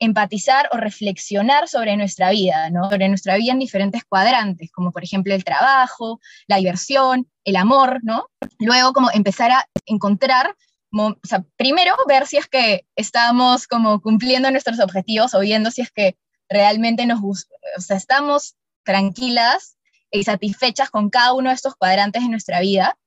empatizar 0.00 0.68
o 0.72 0.78
reflexionar 0.78 1.68
sobre 1.68 1.96
nuestra 1.96 2.30
vida, 2.30 2.70
¿no? 2.70 2.88
Sobre 2.88 3.08
nuestra 3.08 3.36
vida 3.36 3.52
en 3.52 3.58
diferentes 3.58 4.02
cuadrantes, 4.04 4.72
como 4.72 4.92
por 4.92 5.04
ejemplo 5.04 5.34
el 5.34 5.44
trabajo, 5.44 6.20
la 6.46 6.56
diversión, 6.56 7.28
el 7.44 7.56
amor, 7.56 8.00
¿no? 8.02 8.26
Luego 8.58 8.92
como 8.92 9.10
empezar 9.12 9.50
a 9.50 9.66
encontrar, 9.84 10.54
o 10.92 11.16
sea, 11.22 11.44
primero 11.56 11.94
ver 12.08 12.26
si 12.26 12.36
es 12.36 12.48
que 12.48 12.86
estamos 12.96 13.66
como 13.66 14.00
cumpliendo 14.00 14.50
nuestros 14.50 14.80
objetivos 14.80 15.34
o 15.34 15.40
viendo 15.40 15.70
si 15.70 15.82
es 15.82 15.90
que 15.90 16.16
realmente 16.48 17.06
nos 17.06 17.20
o 17.22 17.80
sea, 17.80 17.96
estamos 17.96 18.56
tranquilas 18.84 19.76
y 20.10 20.24
satisfechas 20.24 20.90
con 20.90 21.10
cada 21.10 21.32
uno 21.32 21.50
de 21.50 21.54
estos 21.54 21.76
cuadrantes 21.76 22.22
de 22.22 22.28
nuestra 22.28 22.60
vida. 22.60 22.98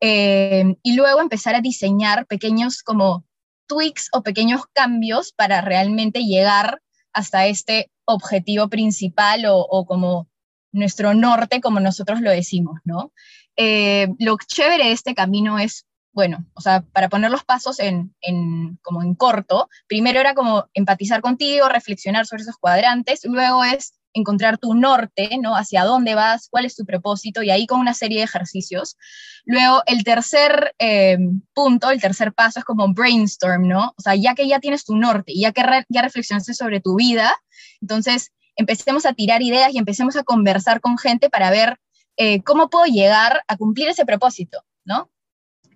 Eh, 0.00 0.76
y 0.82 0.94
luego 0.94 1.20
empezar 1.20 1.54
a 1.54 1.60
diseñar 1.60 2.26
pequeños 2.26 2.82
como 2.82 3.24
tweaks 3.66 4.08
o 4.12 4.22
pequeños 4.22 4.62
cambios 4.72 5.32
para 5.32 5.60
realmente 5.60 6.24
llegar 6.24 6.80
hasta 7.12 7.46
este 7.46 7.90
objetivo 8.04 8.68
principal 8.68 9.44
o, 9.48 9.84
como 9.86 10.28
nuestro 10.72 11.14
norte, 11.14 11.60
como 11.60 11.80
nosotros 11.80 12.20
lo 12.20 12.30
decimos, 12.30 12.80
¿no? 12.84 13.12
Eh, 13.56 14.08
lo 14.18 14.36
chévere 14.38 14.84
de 14.84 14.92
este 14.92 15.14
camino 15.14 15.58
es, 15.58 15.86
bueno, 16.18 16.44
o 16.54 16.60
sea, 16.60 16.80
para 16.80 17.08
poner 17.08 17.30
los 17.30 17.44
pasos 17.44 17.78
en, 17.78 18.12
en, 18.22 18.76
como 18.82 19.04
en 19.04 19.14
corto, 19.14 19.68
primero 19.86 20.18
era 20.18 20.34
como 20.34 20.66
empatizar 20.74 21.20
contigo, 21.20 21.68
reflexionar 21.68 22.26
sobre 22.26 22.42
esos 22.42 22.56
cuadrantes, 22.56 23.20
luego 23.22 23.62
es 23.62 23.94
encontrar 24.12 24.58
tu 24.58 24.74
norte, 24.74 25.38
¿no? 25.40 25.54
Hacia 25.54 25.84
dónde 25.84 26.16
vas, 26.16 26.48
cuál 26.50 26.64
es 26.64 26.74
tu 26.74 26.84
propósito, 26.84 27.44
y 27.44 27.50
ahí 27.52 27.68
con 27.68 27.78
una 27.78 27.94
serie 27.94 28.18
de 28.18 28.24
ejercicios. 28.24 28.96
Luego, 29.44 29.84
el 29.86 30.02
tercer 30.02 30.74
eh, 30.80 31.18
punto, 31.54 31.88
el 31.92 32.00
tercer 32.00 32.32
paso 32.32 32.58
es 32.58 32.64
como 32.64 32.92
brainstorm, 32.92 33.68
¿no? 33.68 33.94
O 33.96 34.02
sea, 34.02 34.16
ya 34.16 34.34
que 34.34 34.48
ya 34.48 34.58
tienes 34.58 34.84
tu 34.84 34.96
norte 34.96 35.30
y 35.32 35.42
ya 35.42 35.52
que 35.52 35.62
ya 35.88 36.02
reflexionaste 36.02 36.52
sobre 36.52 36.80
tu 36.80 36.96
vida, 36.96 37.32
entonces 37.80 38.32
empecemos 38.56 39.06
a 39.06 39.12
tirar 39.12 39.40
ideas 39.40 39.72
y 39.72 39.78
empecemos 39.78 40.16
a 40.16 40.24
conversar 40.24 40.80
con 40.80 40.98
gente 40.98 41.30
para 41.30 41.52
ver 41.52 41.78
eh, 42.16 42.42
cómo 42.42 42.70
puedo 42.70 42.86
llegar 42.86 43.44
a 43.46 43.56
cumplir 43.56 43.88
ese 43.88 44.04
propósito, 44.04 44.64
¿no? 44.84 45.12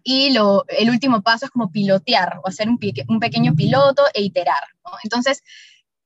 Y 0.04 0.32
lo, 0.32 0.64
el 0.68 0.90
último 0.90 1.22
paso 1.22 1.46
es 1.46 1.50
como 1.50 1.70
pilotear 1.70 2.40
o 2.42 2.48
hacer 2.48 2.68
un, 2.68 2.78
un 3.08 3.20
pequeño 3.20 3.54
piloto 3.54 4.02
e 4.14 4.22
iterar. 4.22 4.62
Entonces, 5.04 5.42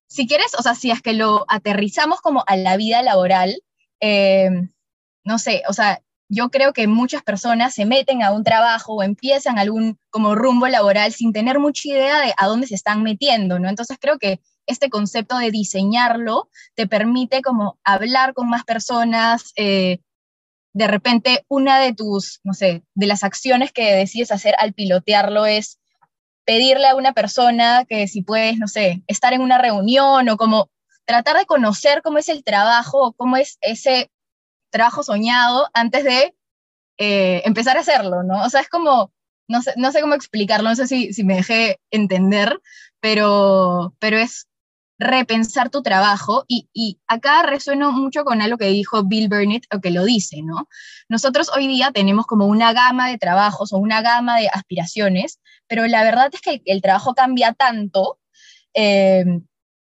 si 0.06 0.26
quieres, 0.26 0.54
o 0.58 0.62
sea, 0.62 0.74
si 0.74 0.90
es 0.90 1.02
que 1.02 1.12
lo 1.12 1.44
aterrizamos 1.48 2.20
como 2.20 2.44
a 2.46 2.56
la 2.56 2.76
vida 2.76 3.02
laboral, 3.02 3.62
eh, 4.00 4.50
no 5.24 5.38
sé, 5.38 5.62
o 5.68 5.72
sea, 5.72 6.00
yo 6.28 6.50
creo 6.50 6.72
que 6.72 6.86
muchas 6.86 7.22
personas 7.22 7.74
se 7.74 7.84
meten 7.84 8.22
a 8.22 8.32
un 8.32 8.44
trabajo 8.44 8.94
o 8.94 9.02
empiezan 9.02 9.58
algún 9.58 9.98
como 10.10 10.34
rumbo 10.34 10.66
laboral 10.66 11.12
sin 11.12 11.32
tener 11.32 11.58
mucha 11.58 11.88
idea 11.88 12.20
de 12.20 12.34
a 12.36 12.46
dónde 12.46 12.66
se 12.66 12.74
están 12.74 13.02
metiendo, 13.02 13.58
¿no? 13.58 13.68
Entonces 13.68 13.96
creo 14.00 14.18
que 14.18 14.40
este 14.66 14.90
concepto 14.90 15.38
de 15.38 15.50
diseñarlo 15.52 16.48
te 16.74 16.88
permite 16.88 17.42
como 17.42 17.78
hablar 17.84 18.34
con 18.34 18.48
más 18.48 18.64
personas, 18.64 19.52
eh, 19.54 20.00
de 20.76 20.88
repente 20.88 21.42
una 21.48 21.80
de 21.80 21.94
tus, 21.94 22.40
no 22.44 22.52
sé, 22.52 22.82
de 22.94 23.06
las 23.06 23.24
acciones 23.24 23.72
que 23.72 23.94
decides 23.94 24.30
hacer 24.30 24.54
al 24.58 24.74
pilotearlo 24.74 25.46
es 25.46 25.78
pedirle 26.44 26.86
a 26.86 26.96
una 26.96 27.14
persona 27.14 27.86
que 27.88 28.06
si 28.08 28.20
puedes, 28.20 28.58
no 28.58 28.68
sé, 28.68 29.02
estar 29.06 29.32
en 29.32 29.40
una 29.40 29.56
reunión 29.56 30.28
o 30.28 30.36
como 30.36 30.68
tratar 31.06 31.38
de 31.38 31.46
conocer 31.46 32.02
cómo 32.02 32.18
es 32.18 32.28
el 32.28 32.44
trabajo, 32.44 33.14
cómo 33.16 33.38
es 33.38 33.56
ese 33.62 34.10
trabajo 34.68 35.02
soñado 35.02 35.66
antes 35.72 36.04
de 36.04 36.34
eh, 36.98 37.40
empezar 37.46 37.78
a 37.78 37.80
hacerlo, 37.80 38.22
¿no? 38.22 38.44
O 38.44 38.50
sea, 38.50 38.60
es 38.60 38.68
como, 38.68 39.10
no 39.48 39.62
sé, 39.62 39.72
no 39.78 39.90
sé 39.92 40.02
cómo 40.02 40.12
explicarlo, 40.12 40.68
no 40.68 40.76
sé 40.76 40.86
si, 40.86 41.14
si 41.14 41.24
me 41.24 41.36
dejé 41.36 41.80
entender, 41.90 42.60
pero, 43.00 43.94
pero 43.98 44.18
es 44.18 44.46
repensar 44.98 45.68
tu 45.68 45.82
trabajo 45.82 46.44
y, 46.48 46.68
y, 46.72 46.98
acá 47.06 47.42
resueno 47.42 47.92
mucho 47.92 48.24
con 48.24 48.40
algo 48.40 48.56
que 48.56 48.68
dijo 48.68 49.04
Bill 49.04 49.28
Burnett 49.28 49.66
o 49.74 49.80
que 49.80 49.90
lo 49.90 50.04
dice, 50.04 50.42
¿no? 50.42 50.68
Nosotros 51.08 51.50
hoy 51.54 51.68
día 51.68 51.90
tenemos 51.92 52.26
como 52.26 52.46
una 52.46 52.72
gama 52.72 53.08
de 53.08 53.18
trabajos 53.18 53.72
o 53.72 53.78
una 53.78 54.00
gama 54.00 54.38
de 54.38 54.48
aspiraciones, 54.48 55.40
pero 55.66 55.86
la 55.86 56.02
verdad 56.02 56.30
es 56.32 56.40
que 56.40 56.62
el, 56.64 56.80
trabajo 56.80 57.14
cambia 57.14 57.52
tanto 57.52 58.18
eh, 58.74 59.24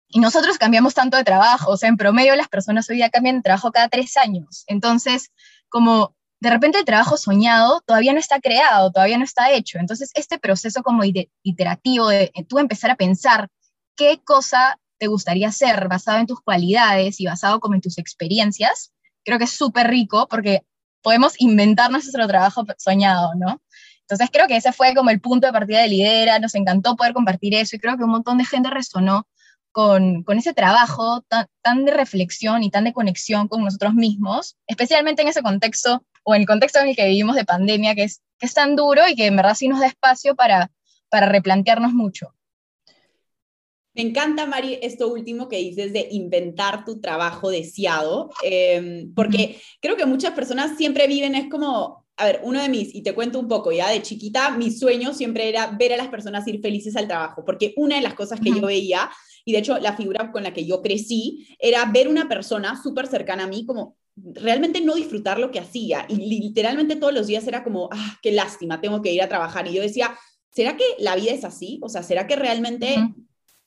y 0.09 0.19
nosotros 0.19 0.57
cambiamos 0.57 0.93
tanto 0.93 1.17
de 1.17 1.23
trabajo, 1.23 1.71
o 1.71 1.77
sea, 1.77 1.89
en 1.89 1.97
promedio 1.97 2.35
las 2.35 2.47
personas 2.47 2.89
hoy 2.89 2.97
día 2.97 3.09
cambian 3.09 3.37
de 3.37 3.41
trabajo 3.41 3.71
cada 3.71 3.89
tres 3.89 4.15
años, 4.17 4.63
entonces 4.67 5.31
como 5.69 6.15
de 6.39 6.49
repente 6.49 6.77
el 6.77 6.85
trabajo 6.85 7.17
soñado 7.17 7.81
todavía 7.85 8.13
no 8.13 8.19
está 8.19 8.39
creado, 8.39 8.91
todavía 8.91 9.17
no 9.17 9.25
está 9.25 9.51
hecho. 9.51 9.77
Entonces, 9.77 10.11
este 10.13 10.39
proceso 10.39 10.83
como 10.83 11.03
iterativo 11.43 12.07
de 12.07 12.31
tú 12.47 12.59
empezar 12.59 12.91
a 12.91 12.95
pensar 12.95 13.49
qué 13.97 14.21
cosa 14.23 14.79
te 14.99 15.07
gustaría 15.07 15.47
hacer 15.47 15.87
basado 15.87 16.19
en 16.19 16.27
tus 16.27 16.41
cualidades 16.41 17.19
y 17.19 17.25
basado 17.25 17.59
como 17.59 17.75
en 17.75 17.81
tus 17.81 17.97
experiencias, 17.97 18.91
creo 19.23 19.37
que 19.37 19.45
es 19.45 19.51
súper 19.51 19.87
rico 19.87 20.27
porque 20.29 20.63
podemos 21.01 21.33
inventar 21.39 21.89
nuestro 21.91 22.27
trabajo 22.27 22.65
soñado, 22.77 23.33
¿no? 23.35 23.61
Entonces 24.01 24.29
creo 24.31 24.47
que 24.47 24.57
ese 24.57 24.73
fue 24.73 24.93
como 24.95 25.11
el 25.11 25.21
punto 25.21 25.47
de 25.47 25.53
partida 25.53 25.81
de 25.81 25.87
Lidera, 25.87 26.39
nos 26.39 26.55
encantó 26.55 26.95
poder 26.95 27.13
compartir 27.13 27.53
eso 27.53 27.75
y 27.75 27.79
creo 27.79 27.95
que 27.97 28.03
un 28.03 28.09
montón 28.09 28.37
de 28.37 28.45
gente 28.45 28.69
resonó 28.69 29.27
con, 29.71 30.23
con 30.23 30.37
ese 30.39 30.53
trabajo 30.53 31.21
tan, 31.27 31.45
tan, 31.61 31.85
de 31.85 31.93
reflexión 31.93 32.63
y 32.63 32.71
tan 32.71 32.85
de 32.85 32.93
conexión 32.93 33.47
con 33.47 33.63
nosotros 33.63 33.93
mismos, 33.93 34.57
especialmente 34.67 35.21
en 35.21 35.27
ese 35.27 35.43
contexto 35.43 36.03
o 36.23 36.33
en 36.33 36.41
el 36.41 36.47
contexto 36.47 36.79
en 36.79 36.89
el 36.89 36.95
que 36.95 37.05
vivimos 37.05 37.35
de 37.35 37.45
pandemia, 37.45 37.93
que 37.93 38.03
es, 38.03 38.21
que 38.39 38.47
es 38.47 38.53
tan 38.53 38.75
duro 38.75 39.07
y 39.07 39.15
que 39.15 39.27
en 39.27 39.35
verdad 39.35 39.55
sí 39.55 39.67
nos 39.67 39.79
da 39.79 39.85
espacio 39.85 40.35
para, 40.35 40.71
para 41.09 41.27
replantearnos 41.27 41.93
mucho. 41.93 42.33
Me 43.95 44.03
encanta, 44.03 44.45
Mari, 44.45 44.77
esto 44.81 45.11
último 45.11 45.49
que 45.49 45.57
dices 45.57 45.91
de 45.93 46.07
inventar 46.11 46.85
tu 46.85 47.01
trabajo 47.01 47.49
deseado, 47.49 48.29
em, 48.43 49.13
porque 49.13 49.59
creo 49.81 49.97
que 49.97 50.05
muchas 50.05 50.33
personas 50.33 50.77
siempre 50.77 51.07
viven, 51.07 51.33
es 51.35 51.49
como, 51.49 52.05
a 52.15 52.25
ver, 52.25 52.41
uno 52.43 52.61
de 52.61 52.69
mis, 52.69 52.93
y 52.93 53.01
te 53.01 53.15
cuento 53.15 53.39
un 53.39 53.47
poco, 53.47 53.71
ya 53.71 53.89
de 53.89 54.01
chiquita, 54.01 54.51
mi 54.51 54.71
sueño 54.71 55.13
siempre 55.13 55.49
era 55.49 55.67
ver 55.67 55.93
a 55.93 55.97
las 55.97 56.09
personas 56.09 56.47
ir 56.47 56.61
felices 56.61 56.95
al 56.95 57.07
trabajo, 57.07 57.43
porque 57.43 57.73
una 57.77 57.95
de 57.95 58.01
las 58.01 58.13
cosas 58.13 58.39
que 58.39 58.51
yo 58.51 58.67
veía, 58.67 59.09
y 59.43 59.53
de 59.53 59.59
hecho 59.59 59.79
la 59.79 59.97
figura 59.97 60.31
con 60.31 60.43
la 60.43 60.53
que 60.53 60.65
yo 60.65 60.81
crecí, 60.81 61.47
era 61.57 61.85
ver 61.85 62.07
una 62.07 62.29
persona 62.29 62.79
súper 62.81 63.07
cercana 63.07 63.45
a 63.45 63.47
mí 63.47 63.65
como 63.65 63.97
realmente 64.15 64.81
no 64.81 64.95
disfrutar 64.95 65.39
lo 65.39 65.49
que 65.49 65.59
hacía, 65.59 66.05
y 66.07 66.15
literalmente 66.15 66.95
todos 66.95 67.13
los 67.13 67.25
días 67.25 67.47
era 67.47 67.63
como, 67.63 67.89
ah, 67.91 68.19
qué 68.21 68.31
lástima, 68.31 68.81
tengo 68.81 69.01
que 69.01 69.11
ir 69.11 69.21
a 69.23 69.29
trabajar, 69.29 69.67
y 69.67 69.73
yo 69.73 69.81
decía, 69.81 70.15
¿será 70.51 70.77
que 70.77 70.83
la 70.99 71.15
vida 71.15 71.31
es 71.31 71.43
así? 71.43 71.79
O 71.81 71.89
sea, 71.89 72.03
¿será 72.03 72.27
que 72.27 72.35
realmente 72.35 72.95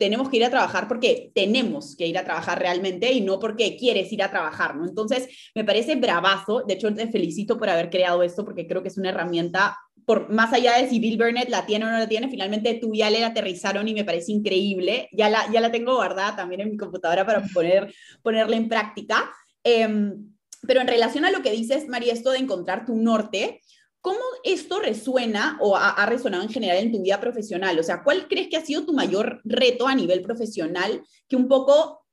tenemos 0.03 0.29
que 0.29 0.39
ir 0.39 0.45
a 0.45 0.51
trabajar 0.51 0.89
porque 0.89 1.31
tenemos 1.33 1.95
que 1.95 2.09
ir 2.09 2.19
a 2.19 2.25
trabajar 2.25 2.59
realmente 2.59 3.13
y 3.13 3.21
no 3.21 3.39
porque 3.39 3.77
quieres 3.77 4.13
ir 4.13 4.21
a 4.25 4.33
trabajar, 4.33 4.75
¿no? 4.75 4.85
Entonces, 4.85 5.29
me 5.55 5.63
parece 5.63 5.95
bravazo, 5.95 6.65
de 6.67 6.75
hecho, 6.75 6.93
te 6.93 7.07
felicito 7.07 7.57
por 7.57 7.71
haber 7.71 7.89
creado 7.89 8.25
esto 8.25 8.45
porque 8.45 8.67
creo 8.67 8.83
que 8.83 8.89
es 8.89 8.99
una 8.99 9.11
herramienta, 9.11 9.79
por 10.05 10.29
más 10.29 10.53
allá 10.53 10.77
de 10.77 10.89
si 10.89 10.99
Bill 10.99 11.19
Burnett 11.19 11.49
la 11.51 11.67
tiene 11.67 11.85
o 11.85 11.89
no 11.89 11.97
la 11.97 12.09
tiene, 12.09 12.29
finalmente 12.29 12.75
tú 12.83 12.93
ya 12.93 13.11
le 13.11 13.25
aterrizaron 13.25 13.87
y 13.87 13.95
me 13.95 14.03
parece 14.03 14.33
increíble, 14.33 15.09
ya 15.13 15.31
la, 15.31 15.49
ya 15.53 15.61
la 15.61 15.71
tengo 15.71 15.95
guardada 15.95 16.35
también 16.35 16.63
en 16.63 16.73
mi 16.73 16.77
computadora 16.77 17.25
para 17.25 17.45
poner, 17.55 17.95
ponerla 18.25 18.57
en 18.57 18.69
práctica. 18.69 19.31
Em, 19.63 20.33
pero 20.67 20.81
en 20.81 20.89
relación 20.89 21.25
a 21.27 21.31
lo 21.31 21.43
que 21.43 21.53
dices, 21.53 21.87
María, 21.87 22.13
esto 22.13 22.33
de 22.33 22.39
encontrar 22.39 22.87
tu 22.87 22.97
norte, 22.97 23.61
¿Cómo 24.03 24.19
esto 24.43 24.81
resuena 24.81 25.57
o 25.61 25.77
ha, 25.77 26.05
resonado 26.07 26.43
en 26.43 26.49
general 26.49 26.77
en 26.79 26.91
tu 26.91 27.01
vida 27.01 27.21
profesional? 27.21 27.79
O 27.79 27.85
sea, 27.85 28.03
¿cuál 28.03 28.27
crees 28.27 28.49
que 28.49 28.57
ha 28.57 28.65
sido 28.65 28.85
tu 28.85 28.93
mayor 28.93 29.41
reto 29.45 29.87
a 29.87 29.95
nivel 29.95 30.23
profesional 30.23 31.05
que 31.29 31.37
un 31.37 31.47
poco 31.47 32.05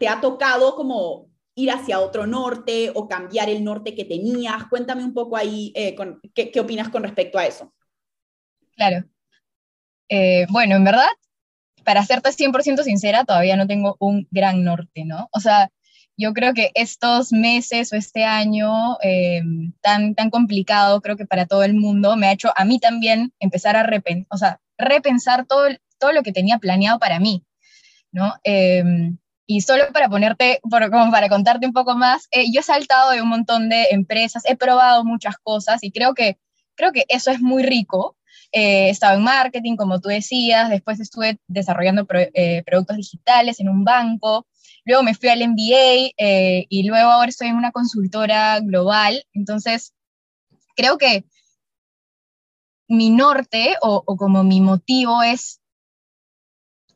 te 0.00 0.08
ha 0.08 0.20
tocado 0.20 0.74
como 0.74 1.30
ir 1.54 1.70
hacia 1.70 2.00
otro 2.00 2.26
norte 2.26 2.90
o 2.92 3.06
cambiar 3.06 3.48
el 3.48 3.62
norte 3.62 3.94
que 3.94 4.04
tenías? 4.04 4.64
Cuéntame 4.68 5.04
un 5.04 5.14
poco 5.14 5.36
ahí 5.36 5.72
eh, 5.76 5.94
¿qué, 6.34 6.58
opinas 6.58 6.88
con 6.88 7.04
respecto 7.04 7.38
a 7.38 7.46
eso. 7.46 7.72
Claro. 8.74 9.04
Eh, 10.08 10.44
bueno, 10.50 10.74
en 10.74 10.82
verdad, 10.82 11.06
para 11.84 12.04
serte 12.04 12.30
100% 12.30 12.82
sincera, 12.82 13.24
todavía 13.24 13.56
no 13.56 13.68
tengo 13.68 13.96
un 14.00 14.26
gran 14.32 14.64
norte, 14.64 15.04
¿no? 15.04 15.28
O 15.32 15.38
sea, 15.38 15.70
yo 16.18 16.34
creo 16.34 16.52
que 16.52 16.72
estos 16.74 17.32
meses 17.32 17.92
o 17.92 17.96
este 17.96 18.24
año 18.24 18.98
eh, 19.02 19.40
tan, 19.80 20.16
tan 20.16 20.30
complicado, 20.30 21.00
creo 21.00 21.16
que 21.16 21.26
para 21.26 21.46
todo 21.46 21.62
el 21.62 21.74
mundo, 21.74 22.16
me 22.16 22.26
ha 22.26 22.32
hecho 22.32 22.52
a 22.56 22.64
mí 22.64 22.80
también 22.80 23.32
empezar 23.38 23.76
a 23.76 23.88
o 24.28 24.36
sea, 24.36 24.60
repensar 24.76 25.46
todo, 25.46 25.68
todo 25.98 26.12
lo 26.12 26.24
que 26.24 26.32
tenía 26.32 26.58
planeado 26.58 26.98
para 26.98 27.20
mí, 27.20 27.44
¿no? 28.10 28.34
Eh, 28.42 29.12
y 29.46 29.60
solo 29.60 29.84
para 29.92 30.08
ponerte, 30.08 30.60
como 30.62 31.10
para 31.12 31.28
contarte 31.28 31.66
un 31.66 31.72
poco 31.72 31.94
más, 31.94 32.26
eh, 32.32 32.46
yo 32.52 32.60
he 32.60 32.64
saltado 32.64 33.12
de 33.12 33.22
un 33.22 33.28
montón 33.28 33.68
de 33.68 33.86
empresas, 33.92 34.42
he 34.44 34.56
probado 34.56 35.04
muchas 35.04 35.36
cosas 35.38 35.84
y 35.84 35.92
creo 35.92 36.14
que, 36.14 36.36
creo 36.74 36.90
que 36.90 37.04
eso 37.08 37.30
es 37.30 37.40
muy 37.40 37.62
rico. 37.62 38.16
he 38.50 38.90
estado 38.90 39.16
en 39.16 39.22
marketing, 39.22 39.76
como 39.76 40.00
tú 40.00 40.08
decías, 40.08 40.68
después 40.68 40.98
estuve 40.98 41.38
desarrollando 41.46 42.06
productos 42.06 42.96
digitales 42.96 43.60
en 43.60 43.68
un 43.68 43.84
banco, 43.84 44.46
Luego 44.88 45.02
me 45.02 45.14
fui 45.14 45.28
al 45.28 45.46
MBA 45.46 46.14
eh, 46.16 46.64
y 46.70 46.84
luego 46.84 47.10
ahora 47.10 47.28
estoy 47.28 47.48
en 47.48 47.56
una 47.56 47.72
consultora 47.72 48.58
global. 48.60 49.22
Entonces, 49.34 49.92
creo 50.74 50.96
que 50.96 51.26
mi 52.88 53.10
norte 53.10 53.76
o, 53.82 54.02
como 54.16 54.44
mi 54.44 54.62
motivo 54.62 55.22
es 55.22 55.60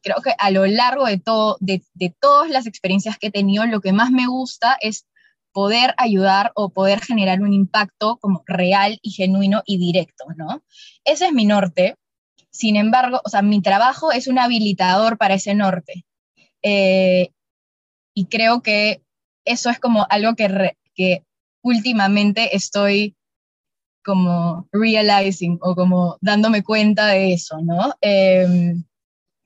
creo 0.02 0.22
que 0.22 0.32
a 0.38 0.50
lo 0.50 0.64
largo 0.64 1.04
de, 1.04 1.18
todo, 1.18 1.58
de, 1.60 1.84
de 1.92 2.16
todas 2.18 2.48
las 2.48 2.66
experiencias 2.66 3.18
que 3.18 3.26
he 3.26 3.30
tenido, 3.30 3.66
lo 3.66 3.82
que 3.82 3.92
más 3.92 4.10
me 4.10 4.26
gusta 4.26 4.78
es 4.80 5.06
poder 5.52 5.94
ayudar 5.98 6.50
o 6.54 6.70
poder 6.70 7.02
generar 7.02 7.42
un 7.42 7.52
impacto 7.52 8.16
como 8.16 8.42
real 8.46 8.98
y 9.02 9.10
genuino 9.10 9.62
y 9.66 9.76
directo, 9.76 10.24
¿no? 10.34 10.64
Ese 11.04 11.26
es 11.26 11.32
mi 11.34 11.44
norte. 11.44 11.96
Sin 12.50 12.76
embargo, 12.76 13.20
o 13.22 13.28
sea, 13.28 13.42
mi 13.42 13.60
trabajo 13.60 14.12
es 14.12 14.28
un 14.28 14.38
habilitador 14.38 15.18
para 15.18 15.34
ese 15.34 15.54
norte. 15.54 16.06
Eh, 16.62 17.32
y 18.14 18.26
creo 18.26 18.62
que 18.62 19.02
eso 19.44 19.70
es 19.70 19.78
como 19.78 20.06
algo 20.10 20.34
que, 20.34 20.76
que 20.94 21.24
últimamente 21.62 22.56
estoy 22.56 23.16
como 24.04 24.68
realizing 24.72 25.58
o 25.62 25.74
como 25.74 26.18
dándome 26.20 26.62
cuenta 26.62 27.06
de 27.06 27.32
eso, 27.32 27.58
¿no? 27.62 27.94
Em, 28.00 28.84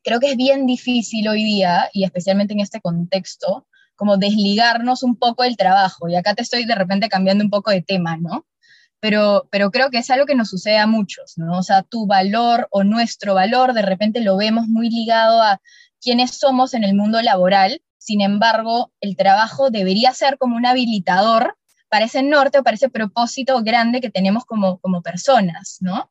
creo 0.03 0.21
que 0.21 0.31
es 0.31 0.37
bien 0.37 0.67
difícil 0.67 1.29
hoy 1.29 1.45
día, 1.45 1.91
y 1.93 2.05
especialmente 2.05 2.55
en 2.55 2.61
este 2.61 2.81
contexto, 2.81 3.67
como 3.97 4.17
desligarnos 4.17 5.03
un 5.03 5.17
poco 5.17 5.43
del 5.43 5.57
trabajo. 5.57 6.09
Y 6.09 6.17
acá 6.17 6.35
te 6.35 6.43
estoy 6.43 6.65
de 6.65 6.75
repente 6.75 7.09
cambiando 7.09 7.45
un 7.45 7.51
poco 7.51 7.71
de 7.71 7.83
tema, 7.83 8.17
¿no? 8.17 8.47
Pero, 9.01 9.49
pero 9.51 9.71
creo 9.71 9.91
que 9.91 9.99
es 9.99 10.11
algo 10.11 10.27
que 10.27 10.35
nos 10.35 10.49
sucede 10.49 10.79
a 10.79 10.87
muchos, 10.87 11.35
¿no? 11.37 11.59
O 11.59 11.63
sea, 11.63 11.83
tu 11.83 12.07
valor 12.07 12.69
o 12.71 12.83
nuestro 12.85 13.35
valor 13.35 13.73
de 13.75 13.83
repente 13.83 14.21
lo 14.21 14.37
vemos 14.37 14.69
muy 14.69 14.91
ligado 14.91 15.43
a 15.43 15.61
quiénes 16.01 16.39
somos 16.39 16.75
en 16.75 16.85
el 16.85 16.95
mundo 16.95 17.21
laboral. 17.23 17.83
Sin 17.99 18.21
embargo, 18.21 18.93
el 19.01 19.17
trabajo 19.17 19.71
debería 19.71 20.13
ser 20.15 20.39
como 20.39 20.57
un 20.57 20.67
habilitador 20.67 21.57
para 21.89 22.07
ese 22.07 22.23
norte 22.23 22.59
o 22.59 22.63
para 22.63 22.77
ese 22.77 22.89
propósito 22.89 23.63
grande 23.63 24.01
que 24.01 24.11
tenemos 24.11 24.45
como, 24.45 24.79
como 24.79 25.03
personas, 25.03 25.79
¿no? 25.81 26.11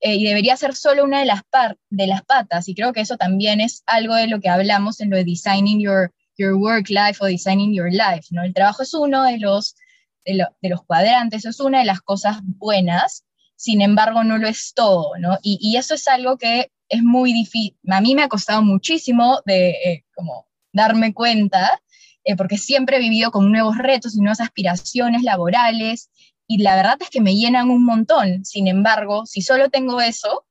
Eh, 0.00 0.14
y 0.14 0.24
debería 0.24 0.56
ser 0.56 0.74
solo 0.74 1.04
una 1.04 1.20
de 1.20 1.26
las, 1.26 1.42
de 1.90 2.06
las 2.06 2.22
patas. 2.24 2.68
Y 2.68 2.74
creo 2.74 2.92
que 2.92 3.02
eso 3.02 3.16
también 3.16 3.60
es 3.60 3.82
algo 3.86 4.14
de 4.14 4.28
lo 4.28 4.40
que 4.40 4.48
hablamos 4.48 5.00
en 5.00 5.10
lo 5.10 5.16
de 5.16 5.24
Designing 5.24 5.80
Your, 5.80 6.10
your 6.40 6.54
work 6.54 6.88
life 6.88 7.18
o 7.20 7.26
designing 7.26 7.74
your 7.74 7.90
life, 7.92 8.28
¿no? 8.30 8.42
El 8.42 8.54
trabajo 8.54 8.82
es 8.82 8.94
uno 8.94 9.24
de 9.24 9.38
los, 9.38 9.76
de, 10.24 10.68
los 10.68 10.82
cuadrantes, 10.84 11.44
es 11.44 11.60
una 11.60 11.80
de 11.80 11.84
las 11.84 12.00
cosas 12.00 12.38
buenas, 12.42 13.24
sin 13.56 13.82
embargo 13.82 14.24
no 14.24 14.38
lo 14.38 14.48
es 14.48 14.72
todo, 14.74 15.12
¿no? 15.18 15.38
Y, 15.42 15.76
eso 15.76 15.94
es 15.94 16.08
algo 16.08 16.38
que 16.38 16.70
es 16.90 17.02
muy 17.02 17.32
difícil, 17.32 17.76
a 17.88 18.00
mí 18.00 18.14
me 18.14 18.24
ha 18.24 18.28
costado 18.28 18.62
muchísimo 18.62 19.40
de 19.46 19.70
eh, 19.70 20.04
como 20.14 20.48
darme 20.72 21.14
cuenta, 21.14 21.80
eh, 22.24 22.36
porque 22.36 22.58
siempre 22.58 22.96
he 22.96 23.00
vivido 23.00 23.30
con 23.30 23.50
nuevos 23.50 23.78
retos 23.78 24.14
y 24.14 24.18
nuevas 24.18 24.40
aspiraciones 24.40 25.22
laborales, 25.22 26.10
y 26.48 26.58
la 26.58 26.74
verdad 26.74 26.98
es 27.00 27.08
que 27.08 27.20
me 27.20 27.36
llenan 27.36 27.70
un 27.70 27.84
montón, 27.84 28.44
sin 28.44 28.66
embargo, 28.66 29.24
si 29.24 29.40
solo 29.40 29.70
tengo 29.70 30.00
eso, 30.00 30.44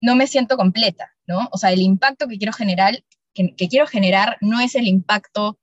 no 0.00 0.14
me 0.14 0.28
siento 0.28 0.56
completa, 0.56 1.12
¿no? 1.26 1.48
O 1.50 1.58
sea, 1.58 1.72
el 1.72 1.82
impacto 1.82 2.28
que 2.28 2.38
quiero 2.38 2.52
generar 2.52 3.02
que, 3.34 3.68
quiero 3.68 3.86
generar 3.86 4.38
no 4.40 4.60
es 4.60 4.74
el 4.74 4.86
impacto 4.86 5.58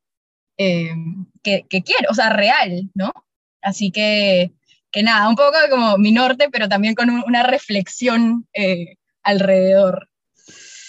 eh, 0.58 0.94
que, 1.42 1.66
quiero, 1.70 2.10
o 2.10 2.14
sea, 2.14 2.30
real, 2.30 2.90
¿no? 2.94 3.14
Así 3.62 3.92
que, 3.92 4.52
que 4.92 5.04
nada, 5.04 5.30
un 5.30 5.36
poco 5.36 5.56
como 5.70 5.98
mi 5.98 6.12
norte, 6.12 6.50
pero 6.52 6.68
también 6.68 6.96
con 6.96 7.10
una 7.10 7.44
reflexión 7.44 8.48
alrededor. 9.24 10.07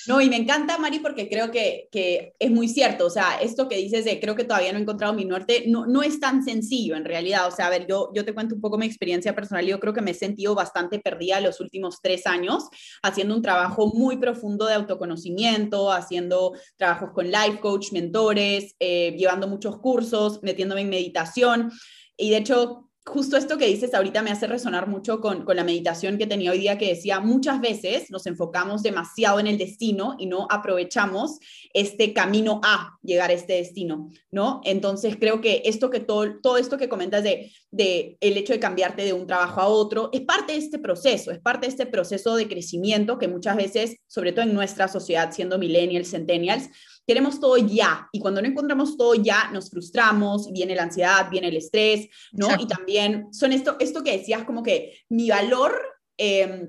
No, 0.09 0.23
y 0.23 0.31
me 0.31 0.37
encanta, 0.37 0.79
Mari, 0.79 1.01
porque 1.01 1.29
creo 1.29 1.51
que, 1.51 1.91
que, 1.93 2.33
es 2.39 2.51
muy 2.51 2.67
cierto. 2.67 3.05
O 3.05 3.11
sea, 3.11 3.37
esto 3.43 3.69
que 3.69 3.77
dices 3.77 4.07
de 4.07 4.19
creo 4.19 4.35
que 4.35 4.45
todavía 4.45 4.73
no 4.73 4.79
he 4.79 4.81
encontrado 4.81 5.13
mi 5.13 5.27
norte, 5.27 5.65
no, 5.67 5.85
no 5.85 6.03
es 6.03 6.19
tan 6.19 6.43
sencillo 6.43 6.97
en 6.97 7.05
realidad. 7.05 7.47
O 7.47 7.51
sea, 7.51 7.67
a 7.67 7.71
ver, 7.71 7.87
yo, 7.87 8.11
yo 8.15 8.25
te 8.25 8.33
cuento 8.33 8.55
un 8.55 8.63
poco 8.63 8.79
mi 8.79 8.87
experiencia 8.87 9.35
personal. 9.35 9.67
Yo 9.67 9.79
creo 9.79 9.93
que 9.93 10.01
me 10.01 10.13
he 10.13 10.15
sentido 10.15 10.55
bastante 10.55 10.99
perdida 10.99 11.41
los 11.41 11.61
últimos 11.61 12.01
tres 12.01 12.27
años, 12.27 12.65
haciendo 13.03 13.35
un 13.35 13.43
trabajo 13.43 13.93
muy 13.95 14.17
profundo 14.17 14.65
de 14.65 14.75
autoconocimiento, 14.75 15.93
haciendo 15.93 16.55
trabajos 16.79 17.11
con 17.13 17.27
life 17.27 17.61
coach, 17.61 17.93
mentores, 17.93 18.77
eh, 18.81 19.15
llevando 19.15 19.47
muchos 19.47 19.77
cursos, 19.79 20.43
metiéndome 20.43 20.81
en 20.81 20.89
meditación. 20.89 21.71
Y 22.17 22.31
de 22.31 22.39
hecho, 22.39 22.88
justo 23.09 23.37
esto 23.37 23.59
que 23.59 23.67
dices 23.67 23.95
ahorita 23.95 24.23
me 24.23 24.31
hace 24.31 24.47
resonar 24.47 24.87
mucho 24.87 25.21
con, 25.21 25.45
con, 25.45 25.57
la 25.57 25.65
meditación 25.65 26.19
que 26.19 26.27
tenía 26.27 26.53
hoy 26.53 26.59
día 26.59 26.79
que 26.79 26.89
decía, 26.89 27.21
muchas 27.21 27.61
veces 27.61 28.11
nos 28.11 28.27
enfocamos 28.27 28.83
demasiado 28.83 29.41
en 29.41 29.47
el 29.47 29.59
destino 29.59 30.17
y 30.19 30.27
no 30.27 30.47
aprovechamos 30.51 31.39
este 31.75 32.13
camino 32.13 32.61
a 32.63 32.99
llegar 33.03 33.31
a 33.31 33.35
este 33.35 33.55
destino, 33.55 34.11
¿no? 34.31 34.61
Entonces 34.65 35.17
creo 35.19 35.41
que 35.41 35.63
esto 35.65 35.91
que 35.91 36.01
todo, 36.01 36.39
todo 36.41 36.59
esto 36.59 36.79
que 36.79 36.89
comentas 36.89 37.25
de, 37.25 37.53
de 37.71 38.17
el 38.21 38.37
hecho 38.37 38.53
de 38.53 38.61
cambiarte 38.61 39.05
de 39.05 39.13
un 39.13 39.27
trabajo 39.27 39.61
a 39.61 39.67
otro 39.67 40.11
es 40.13 40.21
parte 40.23 40.53
de 40.53 40.59
este 40.59 40.79
proceso, 40.79 41.31
es 41.31 41.41
parte 41.41 41.67
de 41.67 41.71
este 41.71 41.87
proceso 41.87 42.37
de 42.37 42.49
crecimiento 42.49 43.19
que 43.19 43.29
muchas 43.29 43.57
veces, 43.57 43.97
sobre 44.07 44.33
todo 44.33 44.45
en 44.45 44.55
nuestra 44.55 44.89
sociedad, 44.89 45.33
siendo 45.33 45.59
millennials, 45.59 46.11
centennials, 46.11 46.69
queremos 47.09 47.41
todo 47.41 47.57
ya 47.57 48.07
y 48.13 48.21
cuando 48.21 48.43
no 48.43 48.49
encontramos 48.49 48.99
todo 48.99 49.15
ya 49.15 49.51
nos 49.51 49.71
frustramos, 49.71 50.53
viene 50.53 50.75
la 50.75 50.83
ansiedad, 50.83 51.31
viene 51.31 51.49
el 51.49 51.57
estrés, 51.57 52.11
¿no? 52.33 52.49
Y 52.59 52.67
también 52.67 53.33
son 53.33 53.55
esto, 53.55 53.77
esto 53.81 54.05
que 54.05 54.19
decías 54.19 54.45
como 54.45 54.63
que 54.63 55.01
mi 55.09 55.31
valor... 55.31 55.75
Eh, 56.19 56.69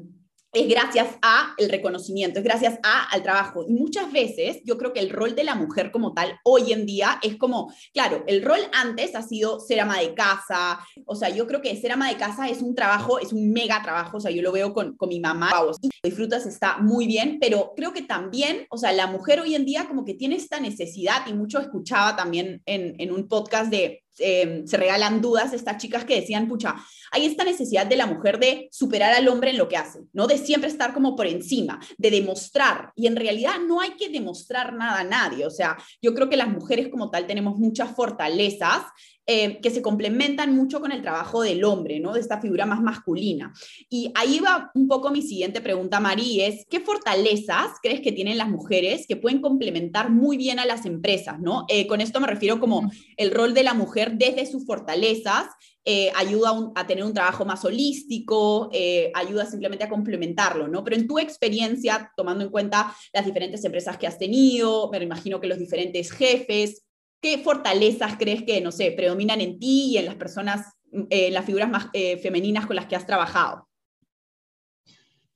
es 0.51 0.67
gracias 0.67 1.17
a 1.21 1.53
el 1.57 1.69
reconocimiento, 1.69 2.39
es 2.39 2.45
gracias 2.45 2.79
a 2.83 3.03
al 3.03 3.23
trabajo. 3.23 3.65
Y 3.67 3.73
muchas 3.73 4.11
veces 4.11 4.61
yo 4.65 4.77
creo 4.77 4.93
que 4.93 4.99
el 4.99 5.09
rol 5.09 5.35
de 5.35 5.43
la 5.43 5.55
mujer 5.55 5.91
como 5.91 6.13
tal 6.13 6.39
hoy 6.43 6.73
en 6.73 6.85
día 6.85 7.19
es 7.21 7.37
como, 7.37 7.71
claro, 7.93 8.23
el 8.27 8.43
rol 8.43 8.59
antes 8.73 9.15
ha 9.15 9.21
sido 9.21 9.59
ser 9.59 9.79
ama 9.79 9.99
de 9.99 10.13
casa, 10.13 10.79
o 11.05 11.15
sea, 11.15 11.29
yo 11.29 11.45
creo 11.47 11.61
que 11.61 11.75
ser 11.75 11.91
ama 11.91 12.09
de 12.09 12.17
casa 12.17 12.49
es 12.49 12.61
un 12.61 12.75
trabajo, 12.75 13.19
es 13.19 13.31
un 13.31 13.51
mega 13.51 13.81
trabajo, 13.83 14.17
o 14.17 14.19
sea, 14.19 14.31
yo 14.31 14.41
lo 14.41 14.51
veo 14.51 14.73
con, 14.73 14.95
con 14.95 15.09
mi 15.09 15.19
mamá, 15.19 15.51
wow, 15.61 15.71
disfrutas, 16.03 16.45
está 16.45 16.77
muy 16.77 17.05
bien, 17.07 17.37
pero 17.39 17.73
creo 17.75 17.93
que 17.93 18.01
también, 18.01 18.65
o 18.69 18.77
sea, 18.77 18.91
la 18.91 19.07
mujer 19.07 19.39
hoy 19.39 19.55
en 19.55 19.65
día 19.65 19.87
como 19.87 20.05
que 20.05 20.13
tiene 20.15 20.35
esta 20.35 20.59
necesidad, 20.59 21.27
y 21.27 21.33
mucho 21.33 21.59
escuchaba 21.59 22.15
también 22.15 22.61
en, 22.65 22.95
en 22.99 23.11
un 23.11 23.27
podcast 23.27 23.69
de 23.69 24.03
Em, 24.19 24.67
se 24.67 24.77
regalan 24.77 25.21
dudas 25.21 25.53
estas 25.53 25.77
chicas 25.77 26.05
que 26.05 26.19
decían, 26.19 26.47
pucha, 26.47 26.75
hay 27.11 27.25
esta 27.25 27.43
necesidad 27.43 27.85
de 27.85 27.97
la 27.97 28.05
mujer 28.05 28.39
de 28.39 28.67
superar 28.71 29.13
al 29.13 29.27
hombre 29.27 29.51
en 29.51 29.57
lo 29.57 29.67
que 29.67 29.77
hace, 29.77 29.99
¿no? 30.13 30.27
De 30.27 30.37
siempre 30.37 30.69
estar 30.69 30.93
como 30.93 31.15
por 31.15 31.27
encima, 31.27 31.79
de 31.97 32.11
demostrar. 32.11 32.91
Y 32.95 33.07
en 33.07 33.15
realidad 33.15 33.55
no 33.65 33.81
hay 33.81 33.91
que 33.91 34.09
demostrar 34.09 34.73
nada 34.73 34.99
a 34.99 35.03
nadie. 35.03 35.45
O 35.45 35.51
sea, 35.51 35.77
yo 36.01 36.13
creo 36.13 36.29
que 36.29 36.37
las 36.37 36.49
mujeres 36.49 36.89
como 36.89 37.09
tal 37.09 37.27
tenemos 37.27 37.57
muchas 37.57 37.95
fortalezas 37.95 38.83
eh, 39.31 39.59
que 39.61 39.69
se 39.69 39.83
complementan 39.83 40.55
mucho 40.55 40.81
con 40.81 40.91
el 40.91 41.03
trabajo 41.03 41.43
del 41.43 41.63
hombre, 41.63 41.99
¿no? 41.99 42.13
De 42.13 42.19
esta 42.19 42.41
figura 42.41 42.65
más 42.65 42.81
masculina. 42.81 43.53
Y 43.87 44.11
ahí 44.15 44.39
va 44.39 44.71
un 44.73 44.87
poco 44.87 45.11
mi 45.11 45.21
siguiente 45.21 45.61
pregunta, 45.61 45.99
María, 45.99 46.47
es, 46.47 46.65
¿qué 46.67 46.79
fortalezas 46.79 47.73
crees 47.83 48.01
que 48.01 48.11
tienen 48.11 48.39
las 48.39 48.49
mujeres 48.49 49.05
que 49.07 49.17
pueden 49.17 49.39
complementar 49.39 50.09
muy 50.09 50.35
bien 50.35 50.57
a 50.57 50.65
las 50.65 50.87
empresas, 50.87 51.39
¿no? 51.39 51.65
Eh, 51.67 51.85
con 51.85 52.01
esto 52.01 52.19
me 52.19 52.25
refiero 52.25 52.59
como 52.59 52.89
el 53.17 53.29
rol 53.29 53.53
de 53.53 53.61
la 53.61 53.75
mujer 53.75 54.13
desde 54.17 54.47
sus 54.47 54.65
fortalezas, 54.65 55.45
eh, 55.85 56.11
ayuda 56.15 56.71
a, 56.73 56.87
tener 56.87 57.03
un 57.03 57.13
trabajo 57.13 57.45
más 57.45 57.63
holístico, 57.63 58.71
ayuda 59.13 59.45
simplemente 59.45 59.85
a 59.85 59.89
complementarlo, 59.89 60.67
¿no? 60.67 60.83
Pero 60.83 60.95
en 60.95 61.07
tu 61.07 61.19
experiencia, 61.19 62.11
tomando 62.17 62.43
en 62.43 62.49
cuenta 62.49 62.95
las 63.13 63.27
diferentes 63.27 63.63
empresas 63.63 63.95
que 63.99 64.07
has 64.07 64.17
tenido, 64.17 64.89
me 64.89 65.03
imagino 65.03 65.39
que 65.39 65.47
los 65.47 65.59
diferentes 65.59 66.11
jefes, 66.11 66.88
¿Qué 67.21 67.37
fortalezas 67.39 68.15
crees 68.17 68.43
que, 68.43 68.61
no 68.61 68.71
sé, 68.71 68.91
predominan 68.91 69.41
en 69.41 69.59
ti 69.59 69.91
y 69.91 69.97
en 69.97 70.05
las 70.05 70.15
personas, 70.15 70.73
eh, 70.91 71.27
en 71.27 71.33
las 71.33 71.45
figuras 71.45 71.69
más 71.69 71.87
eh, 71.93 72.17
femeninas 72.17 72.65
con 72.65 72.77
las 72.77 72.85
que 72.85 72.95
has 72.95 73.05
trabajado? 73.05 73.67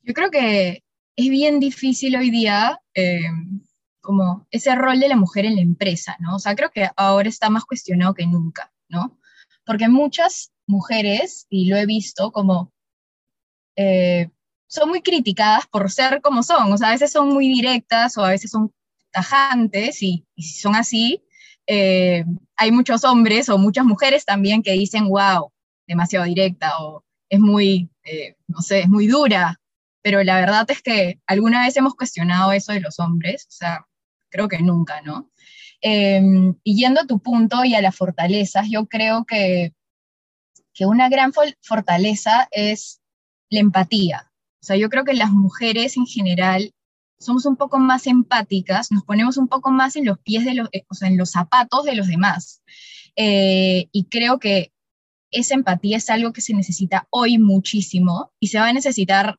Yo 0.01 0.13
creo 0.13 0.31
que 0.31 0.83
es 1.15 1.29
bien 1.29 1.59
difícil 1.59 2.15
hoy 2.15 2.29
día 2.29 2.79
eh, 2.93 3.21
como 4.01 4.47
ese 4.49 4.73
rol 4.75 4.99
de 4.99 5.09
la 5.09 5.17
mujer 5.17 5.45
en 5.45 5.55
la 5.55 5.61
empresa, 5.61 6.15
¿no? 6.19 6.35
O 6.35 6.39
sea, 6.39 6.55
creo 6.55 6.71
que 6.71 6.89
ahora 6.95 7.27
está 7.27 7.49
más 7.49 7.65
cuestionado 7.65 8.13
que 8.13 8.25
nunca, 8.25 8.71
¿no? 8.87 9.19
Porque 9.65 9.87
muchas 9.89 10.51
mujeres, 10.65 11.47
y 11.49 11.67
lo 11.67 11.77
he 11.77 11.85
visto 11.85 12.31
como, 12.31 12.73
son 14.67 14.89
muy 14.89 15.01
criticadas 15.01 15.67
por 15.67 15.89
ser 15.91 16.21
como 16.21 16.43
son, 16.43 16.71
o 16.71 16.77
sea, 16.77 16.89
a 16.89 16.93
veces 16.93 17.11
son 17.11 17.29
muy 17.29 17.47
directas 17.47 18.17
o 18.17 18.23
a 18.23 18.29
veces 18.29 18.51
son 18.51 18.73
tajantes, 19.11 20.01
y, 20.01 20.25
y 20.35 20.43
si 20.43 20.59
son 20.59 20.75
así, 20.75 21.23
eh, 21.67 22.25
hay 22.55 22.71
muchos 22.71 23.03
hombres 23.03 23.49
o 23.49 23.57
muchas 23.57 23.85
mujeres 23.85 24.25
también 24.25 24.63
que 24.63 24.73
dicen, 24.73 25.07
wow, 25.07 25.51
demasiado 25.87 26.25
directa 26.25 26.77
o 26.79 27.03
es 27.29 27.39
muy, 27.39 27.89
eh, 28.03 28.35
no 28.47 28.61
sé, 28.61 28.81
es 28.81 28.89
muy 28.89 29.07
dura, 29.07 29.59
pero 30.01 30.23
la 30.23 30.39
verdad 30.39 30.69
es 30.69 30.81
que 30.81 31.19
alguna 31.25 31.65
vez 31.65 31.75
hemos 31.77 31.95
cuestionado 31.95 32.51
eso 32.51 32.73
de 32.73 32.81
los 32.81 32.99
hombres, 32.99 33.45
o 33.47 33.51
sea, 33.51 33.85
creo 34.29 34.47
que 34.47 34.59
nunca, 34.59 35.01
¿no? 35.01 35.31
Em, 35.81 36.55
y 36.63 36.77
yendo 36.77 37.01
a 37.01 37.07
tu 37.07 37.19
punto 37.19 37.65
y 37.65 37.75
a 37.75 37.81
las 37.81 37.95
fortalezas, 37.95 38.67
yo 38.69 38.85
creo 38.87 39.25
que, 39.25 39.73
que 40.73 40.85
una 40.85 41.09
gran 41.09 41.33
fortaleza 41.61 42.47
es 42.51 43.01
la 43.49 43.59
empatía. 43.59 44.31
O 44.61 44.65
sea, 44.65 44.77
yo 44.77 44.89
creo 44.89 45.03
que 45.03 45.13
las 45.13 45.31
mujeres 45.31 45.97
en 45.97 46.05
general 46.05 46.73
somos 47.23 47.45
un 47.45 47.55
poco 47.55 47.79
más 47.79 48.07
empáticas, 48.07 48.91
nos 48.91 49.03
ponemos 49.03 49.37
un 49.37 49.47
poco 49.47 49.71
más 49.71 49.95
en 49.95 50.05
los 50.05 50.19
pies 50.19 50.45
de 50.45 50.55
los, 50.55 50.69
eh, 50.71 50.85
o 50.89 50.93
sea, 50.93 51.07
en 51.07 51.17
los 51.17 51.31
zapatos 51.31 51.85
de 51.85 51.95
los 51.95 52.07
demás. 52.07 52.61
Eh, 53.15 53.87
y 53.91 54.05
creo 54.05 54.39
que 54.39 54.71
esa 55.31 55.55
empatía 55.55 55.97
es 55.97 56.09
algo 56.09 56.33
que 56.33 56.41
se 56.41 56.53
necesita 56.53 57.07
hoy 57.09 57.37
muchísimo 57.37 58.31
y 58.39 58.47
se 58.47 58.59
va 58.59 58.67
a 58.67 58.73
necesitar 58.73 59.37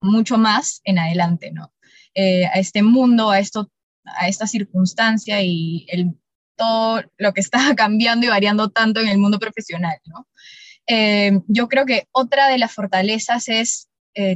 mucho 0.00 0.38
más 0.38 0.80
en 0.84 0.98
adelante, 0.98 1.52
¿no? 1.52 1.72
eh, 2.14 2.46
a 2.46 2.58
este 2.58 2.82
mundo, 2.82 3.30
a, 3.30 3.38
esto, 3.38 3.70
a 4.04 4.28
esta 4.28 4.46
circunstancia 4.46 5.40
y 5.42 5.86
todo 6.56 7.02
lo 7.18 7.32
que 7.32 7.40
está 7.40 7.58
cambiando 7.76 8.26
y 8.26 8.30
variando 8.30 8.70
tanto 8.70 9.00
en 9.00 9.08
el 9.08 9.18
mundo 9.18 9.38
profesional. 9.38 9.98
¿no? 10.06 10.26
Yo 11.46 11.68
creo 11.68 11.86
que 11.86 12.08
otra 12.10 12.48
de 12.48 12.58
las 12.58 12.72
fortalezas 12.72 13.48
es 13.48 13.88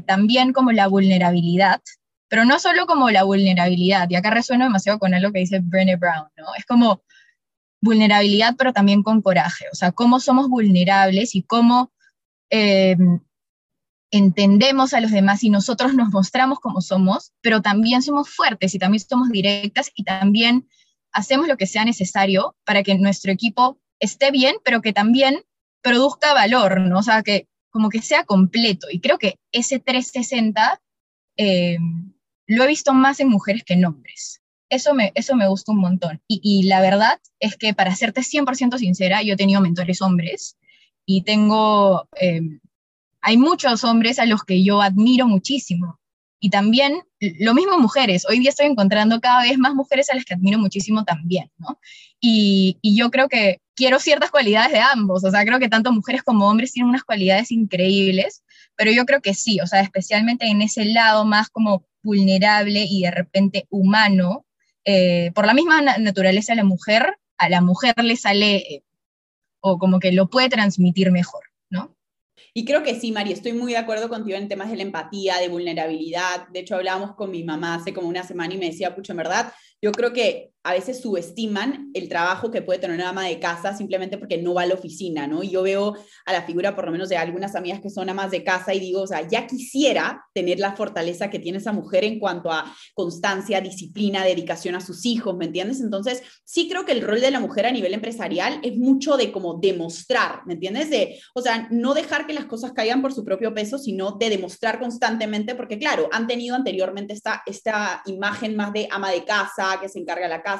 también 0.06 0.52
como 0.52 0.72
la 0.72 0.86
vulnerabilidad, 0.86 1.82
pero 2.28 2.44
no 2.44 2.58
solo 2.58 2.86
como 2.86 3.10
la 3.10 3.24
vulnerabilidad, 3.24 4.08
y 4.10 4.16
acá 4.16 4.30
resueno 4.30 4.64
demasiado 4.64 4.98
con 4.98 5.14
algo 5.14 5.32
que 5.32 5.40
dice 5.40 5.60
Brené 5.60 5.96
Brown, 5.96 6.28
¿no? 6.36 6.46
Es 6.56 6.64
como 6.66 7.02
vulnerabilidad, 7.80 8.54
pero 8.56 8.72
también 8.72 9.02
con 9.02 9.22
coraje, 9.22 9.66
o 9.72 9.74
sea, 9.74 9.92
cómo 9.92 10.20
somos 10.20 10.48
vulnerables 10.48 11.34
y 11.34 11.42
cómo 11.42 11.92
eh, 12.50 12.96
entendemos 14.10 14.94
a 14.94 15.00
los 15.00 15.10
demás 15.10 15.42
y 15.44 15.50
nosotros 15.50 15.94
nos 15.94 16.10
mostramos 16.10 16.58
como 16.60 16.80
somos, 16.80 17.32
pero 17.40 17.62
también 17.62 18.02
somos 18.02 18.28
fuertes 18.28 18.74
y 18.74 18.78
también 18.78 19.04
somos 19.06 19.28
directas 19.30 19.90
y 19.94 20.04
también 20.04 20.68
hacemos 21.12 21.48
lo 21.48 21.56
que 21.56 21.66
sea 21.66 21.84
necesario 21.84 22.56
para 22.64 22.82
que 22.82 22.96
nuestro 22.96 23.32
equipo 23.32 23.78
esté 24.00 24.30
bien, 24.30 24.56
pero 24.64 24.80
que 24.80 24.92
también 24.92 25.42
produzca 25.82 26.34
valor, 26.34 26.80
¿no? 26.80 26.98
O 26.98 27.02
sea, 27.02 27.22
que 27.22 27.48
como 27.70 27.88
que 27.90 28.02
sea 28.02 28.24
completo. 28.24 28.88
Y 28.90 29.00
creo 29.00 29.18
que 29.18 29.38
ese 29.52 29.78
360 29.78 30.80
eh, 31.36 31.78
lo 32.46 32.64
he 32.64 32.66
visto 32.68 32.94
más 32.94 33.20
en 33.20 33.28
mujeres 33.28 33.64
que 33.64 33.74
en 33.74 33.84
hombres. 33.84 34.40
Eso 34.68 34.94
me, 34.94 35.12
eso 35.14 35.36
me 35.36 35.48
gusta 35.48 35.72
un 35.72 35.78
montón. 35.78 36.20
Y, 36.26 36.64
la 36.64 36.80
verdad 36.80 37.20
es 37.38 37.56
que, 37.56 37.74
para 37.74 37.94
serte 37.94 38.22
100% 38.22 38.78
sincera, 38.78 39.22
yo 39.22 39.34
he 39.34 39.36
tenido 39.36 39.60
mentores 39.60 40.02
hombres 40.02 40.56
y 41.04 41.22
tengo, 41.22 42.08
eh, 42.20 42.40
hay 43.20 43.36
muchos 43.36 43.84
hombres 43.84 44.18
a 44.18 44.26
los 44.26 44.42
que 44.42 44.64
yo 44.64 44.82
admiro 44.82 45.26
muchísimo. 45.28 46.00
Y 46.40 46.50
también, 46.50 47.02
lo 47.20 47.54
mismo 47.54 47.78
mujeres. 47.78 48.26
Hoy 48.28 48.40
día 48.40 48.50
estoy 48.50 48.66
encontrando 48.66 49.20
cada 49.20 49.42
vez 49.42 49.56
más 49.58 49.74
mujeres 49.74 50.10
a 50.10 50.14
las 50.14 50.24
que 50.24 50.34
admiro 50.34 50.58
muchísimo 50.58 51.04
también, 51.04 51.50
¿no? 51.58 51.78
Y, 52.20 52.78
y 52.82 52.96
yo 52.96 53.10
creo 53.10 53.28
que 53.28 53.60
quiero 53.74 54.00
ciertas 54.00 54.30
cualidades 54.30 54.72
de 54.72 54.80
ambos, 54.80 55.22
o 55.24 55.30
sea, 55.30 55.44
creo 55.44 55.58
que 55.58 55.68
tanto 55.68 55.92
mujeres 55.92 56.22
como 56.22 56.48
hombres 56.48 56.72
tienen 56.72 56.88
unas 56.88 57.04
cualidades 57.04 57.52
increíbles, 57.52 58.42
pero 58.74 58.90
yo 58.90 59.04
creo 59.04 59.20
que 59.20 59.34
sí, 59.34 59.60
o 59.60 59.66
sea, 59.66 59.80
especialmente 59.80 60.46
en 60.46 60.62
ese 60.62 60.86
lado 60.86 61.24
más 61.24 61.50
como 61.50 61.84
vulnerable 62.06 62.86
y 62.88 63.02
de 63.02 63.10
repente 63.10 63.66
humano, 63.68 64.46
eh, 64.84 65.32
por 65.34 65.44
la 65.44 65.52
misma 65.52 65.82
naturaleza 65.98 66.52
de 66.52 66.56
la 66.56 66.64
mujer, 66.64 67.18
a 67.36 67.48
la 67.50 67.60
mujer 67.60 67.94
le 68.02 68.16
sale 68.16 68.56
eh, 68.56 68.82
o 69.60 69.78
como 69.78 69.98
que 69.98 70.12
lo 70.12 70.30
puede 70.30 70.48
transmitir 70.48 71.10
mejor, 71.10 71.42
¿no? 71.68 71.94
Y 72.54 72.64
creo 72.64 72.82
que 72.82 72.98
sí, 72.98 73.12
Mari, 73.12 73.32
estoy 73.32 73.52
muy 73.52 73.72
de 73.72 73.78
acuerdo 73.78 74.08
contigo 74.08 74.38
en 74.38 74.48
temas 74.48 74.70
de 74.70 74.76
la 74.76 74.82
empatía, 74.82 75.36
de 75.38 75.48
vulnerabilidad. 75.48 76.48
De 76.48 76.60
hecho, 76.60 76.76
hablábamos 76.76 77.14
con 77.14 77.30
mi 77.30 77.44
mamá 77.44 77.74
hace 77.74 77.92
como 77.92 78.08
una 78.08 78.22
semana 78.22 78.54
y 78.54 78.58
me 78.58 78.70
decía, 78.70 78.94
pucho, 78.94 79.12
en 79.12 79.18
verdad, 79.18 79.52
yo 79.82 79.92
creo 79.92 80.14
que 80.14 80.52
a 80.66 80.72
veces 80.72 81.00
subestiman 81.00 81.92
el 81.94 82.08
trabajo 82.08 82.50
que 82.50 82.60
puede 82.60 82.80
tener 82.80 82.96
una 82.96 83.10
ama 83.10 83.24
de 83.24 83.38
casa 83.38 83.76
simplemente 83.76 84.18
porque 84.18 84.42
no 84.42 84.52
va 84.52 84.62
a 84.62 84.66
la 84.66 84.74
oficina, 84.74 85.28
¿no? 85.28 85.44
Y 85.44 85.50
yo 85.50 85.62
veo 85.62 85.94
a 86.24 86.32
la 86.32 86.42
figura, 86.42 86.74
por 86.74 86.86
lo 86.86 86.90
menos, 86.90 87.08
de 87.08 87.16
algunas 87.16 87.54
amigas 87.54 87.80
que 87.80 87.88
son 87.88 88.08
amas 88.08 88.32
de 88.32 88.42
casa 88.42 88.74
y 88.74 88.80
digo, 88.80 89.02
o 89.02 89.06
sea, 89.06 89.28
ya 89.28 89.46
quisiera 89.46 90.24
tener 90.34 90.58
la 90.58 90.74
fortaleza 90.74 91.30
que 91.30 91.38
tiene 91.38 91.58
esa 91.58 91.70
mujer 91.70 92.02
en 92.02 92.18
cuanto 92.18 92.50
a 92.50 92.64
constancia, 92.94 93.60
disciplina, 93.60 94.24
dedicación 94.24 94.74
a 94.74 94.80
sus 94.80 95.06
hijos, 95.06 95.36
¿me 95.36 95.44
entiendes? 95.44 95.80
Entonces, 95.80 96.20
sí 96.42 96.68
creo 96.68 96.84
que 96.84 96.90
el 96.90 97.02
rol 97.02 97.20
de 97.20 97.30
la 97.30 97.38
mujer 97.38 97.66
a 97.66 97.70
nivel 97.70 97.94
empresarial 97.94 98.58
es 98.64 98.76
mucho 98.76 99.16
de 99.16 99.30
como 99.30 99.60
demostrar, 99.60 100.40
¿me 100.46 100.54
entiendes? 100.54 100.90
De, 100.90 101.20
o 101.32 101.42
sea, 101.42 101.68
no 101.70 101.94
dejar 101.94 102.26
que 102.26 102.34
las 102.34 102.46
cosas 102.46 102.72
caigan 102.72 103.02
por 103.02 103.12
su 103.12 103.24
propio 103.24 103.54
peso, 103.54 103.78
sino 103.78 104.16
de 104.18 104.30
demostrar 104.30 104.80
constantemente, 104.80 105.54
porque 105.54 105.78
claro, 105.78 106.08
han 106.10 106.26
tenido 106.26 106.56
anteriormente 106.56 107.12
esta, 107.12 107.44
esta 107.46 108.02
imagen 108.06 108.56
más 108.56 108.72
de 108.72 108.88
ama 108.90 109.12
de 109.12 109.24
casa, 109.24 109.78
que 109.80 109.88
se 109.88 110.00
encarga 110.00 110.26
la 110.26 110.42
casa, 110.42 110.55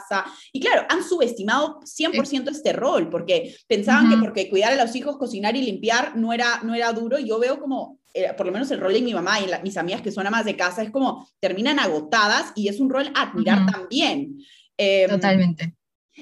y 0.52 0.60
claro, 0.60 0.86
han 0.88 1.02
subestimado 1.02 1.80
100% 1.80 2.50
este 2.50 2.72
rol, 2.72 3.08
porque 3.10 3.54
pensaban 3.66 4.10
que 4.10 4.16
porque 4.16 4.48
cuidar 4.48 4.72
a 4.72 4.84
los 4.84 4.94
hijos, 4.96 5.16
cocinar 5.16 5.56
y 5.56 5.62
limpiar 5.62 6.16
no 6.16 6.32
era, 6.32 6.60
no 6.62 6.74
era 6.74 6.92
duro. 6.92 7.18
Y 7.18 7.28
yo 7.28 7.38
veo 7.38 7.60
como, 7.60 7.98
eh, 8.14 8.32
por 8.36 8.46
lo 8.46 8.52
menos 8.52 8.70
el 8.70 8.80
rol 8.80 8.92
de 8.92 9.02
mi 9.02 9.14
mamá 9.14 9.40
y 9.40 9.46
mis 9.62 9.76
amigas 9.76 10.02
que 10.02 10.12
son 10.12 10.26
amas 10.26 10.44
de 10.44 10.56
casa, 10.56 10.82
es 10.82 10.90
como 10.90 11.28
terminan 11.40 11.78
agotadas 11.78 12.52
y 12.54 12.68
es 12.68 12.80
un 12.80 12.90
rol 12.90 13.10
a 13.14 13.22
admirar 13.22 13.66
también. 13.70 14.38
Em, 14.76 15.10
Totalmente. 15.10 15.74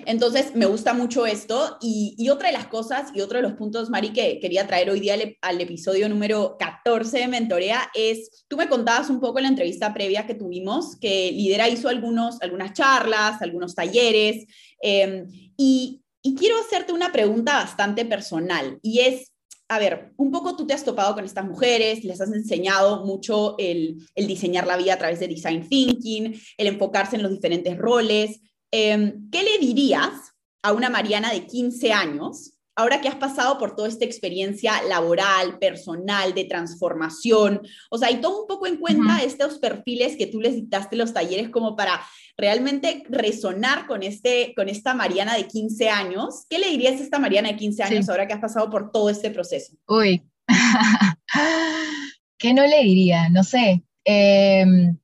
Entonces, 0.07 0.55
me 0.55 0.67
gusta 0.67 0.95
mucho 0.95 1.27
esto. 1.27 1.79
Y, 1.81 2.29
otra 2.29 2.49
de 2.49 2.55
las 2.55 2.67
cosas 2.67 3.11
y 3.15 3.21
otro 3.21 3.39
de 3.39 3.43
los 3.43 3.55
puntos, 3.55 3.91
Mari, 3.91 4.13
que 4.13 4.41
quería 4.41 4.67
traer 4.67 4.91
hoy 4.91 5.01
día 5.01 5.17
al, 5.41 5.61
episodio 5.61 6.09
número 6.09 6.57
14 6.59 7.19
de 7.19 7.29
Mentorea 7.29 7.91
es, 7.95 8.45
tú 8.49 8.57
me 8.57 8.69
contabas 8.69 9.09
un 9.11 9.21
poco 9.21 9.39
en 9.39 9.45
la 9.45 9.49
entrevista 9.51 9.95
previa 9.95 10.27
que 10.27 10.35
tuvimos, 10.35 10.97
que 10.97 11.31
Lidera 11.33 11.69
hizo 11.69 11.89
algunos, 11.89 12.41
algunas 12.43 12.73
charlas, 12.73 13.41
algunos 13.41 13.75
talleres, 13.75 14.47
em, 14.83 15.27
y, 15.57 16.01
quiero 16.39 16.59
hacerte 16.59 16.93
una 16.93 17.13
pregunta 17.13 17.55
bastante 17.55 18.05
personal, 18.05 18.79
y 18.83 19.01
es, 19.01 19.33
a 19.69 19.79
ver, 19.79 20.13
un 20.17 20.31
poco 20.31 20.57
tú 20.57 20.67
te 20.67 20.75
has 20.75 20.85
topado 20.85 21.15
con 21.15 21.25
estas 21.25 21.45
mujeres, 21.45 22.03
les 22.03 22.21
has 22.21 22.33
enseñado 22.33 23.05
mucho 23.05 23.57
el, 23.59 23.99
el 24.15 24.27
diseñar 24.27 24.67
la 24.67 24.77
vida 24.77 24.95
a 24.95 24.99
través 24.99 25.21
de 25.21 25.29
design 25.29 25.69
thinking, 25.69 26.35
el 26.57 26.67
enfocarse 26.67 27.17
en 27.17 27.23
los 27.23 27.33
diferentes 27.33 27.77
roles. 27.77 28.41
Em, 28.77 29.31
¿Qué 29.31 29.45
le 29.45 29.65
dirías 29.65 30.35
a 30.65 30.73
una 30.73 30.91
Mariana 30.91 31.33
de 31.33 31.47
15 31.47 31.93
años, 31.93 32.55
ahora 32.75 33.01
que 33.01 33.07
has 33.07 33.15
pasado 33.15 33.57
por 33.57 33.77
toda 33.77 33.87
esta 33.87 34.05
experiencia 34.05 34.83
laboral, 34.89 35.61
personal, 35.61 36.35
de 36.35 36.47
transformación? 36.47 37.63
O 37.89 37.99
sea, 37.99 38.11
y 38.11 38.17
toma 38.17 38.41
un 38.41 38.49
poco 38.49 38.67
en 38.67 38.79
cuenta 38.79 39.23
estos 39.23 39.61
perfiles 39.61 40.17
que 40.17 40.27
tú 40.27 40.41
les 40.41 40.57
dictaste 40.57 40.97
los 40.97 41.13
talleres 41.13 41.51
como 41.51 41.77
para 41.77 42.01
realmente 42.37 43.05
resonar 43.09 43.87
con, 43.87 44.03
este, 44.03 44.55
con 44.57 44.69
esta 44.69 44.93
Mariana 44.93 45.37
de 45.37 45.47
15 45.47 45.89
años. 45.89 46.45
¿Qué 46.51 46.59
le 46.59 46.71
dirías 46.71 47.01
a 47.01 47.05
esta 47.05 47.21
Mariana 47.21 47.51
de 47.51 47.57
15 47.57 47.85
años 47.85 48.09
ahora 48.09 48.27
que 48.27 48.35
has 48.35 48.41
pasado 48.41 48.71
por 48.71 48.91
todo 48.91 49.09
este 49.09 49.31
proceso? 49.31 49.77
Uy, 49.87 50.21
¿qué 52.39 52.53
no 52.53 52.67
le 52.67 52.83
diría? 52.83 53.29
No 53.29 53.45
sé. 53.45 53.85
Em, 54.05 54.99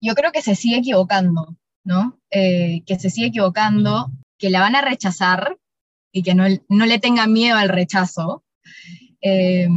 yo 0.00 0.14
creo 0.14 0.32
que 0.32 0.42
se 0.42 0.56
sigue 0.56 0.78
equivocando. 0.78 1.56
¿No? 1.84 2.18
Eh, 2.30 2.82
que 2.86 2.98
se 2.98 3.10
sigue 3.10 3.28
equivocando, 3.28 4.10
que 4.38 4.50
la 4.50 4.60
van 4.60 4.74
a 4.74 4.82
rechazar 4.82 5.56
y 6.12 6.22
que 6.22 6.34
no, 6.34 6.46
le 6.46 6.98
tenga 6.98 7.26
miedo 7.26 7.56
al 7.56 7.68
rechazo, 7.68 8.44
eh, 9.20 9.68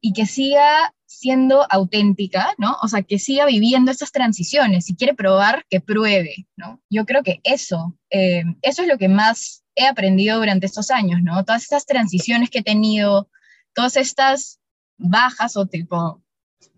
y 0.00 0.12
que 0.12 0.26
siga 0.26 0.94
siendo 1.06 1.66
auténtica, 1.70 2.54
¿no? 2.58 2.76
O 2.82 2.88
sea, 2.88 3.02
que 3.02 3.18
siga 3.18 3.46
viviendo 3.46 3.90
esas 3.90 4.12
transiciones. 4.12 4.84
Si 4.84 4.94
quiere 4.94 5.14
probar, 5.14 5.64
que 5.68 5.80
pruebe, 5.80 6.46
¿no? 6.56 6.80
Yo 6.90 7.06
creo 7.06 7.22
que 7.22 7.40
eso, 7.42 7.96
eh, 8.10 8.44
eso 8.62 8.82
es 8.82 8.88
lo 8.88 8.98
que 8.98 9.08
más 9.08 9.64
he 9.74 9.86
aprendido 9.86 10.38
durante 10.38 10.66
estos 10.66 10.90
años, 10.90 11.20
¿no? 11.22 11.44
Todas 11.44 11.62
estas 11.62 11.86
transiciones 11.86 12.50
que 12.50 12.58
he 12.58 12.62
tenido, 12.62 13.30
todas 13.74 13.96
estas 13.96 14.60
bajas 14.98 15.56
o 15.56 15.66
tipo, 15.66 16.22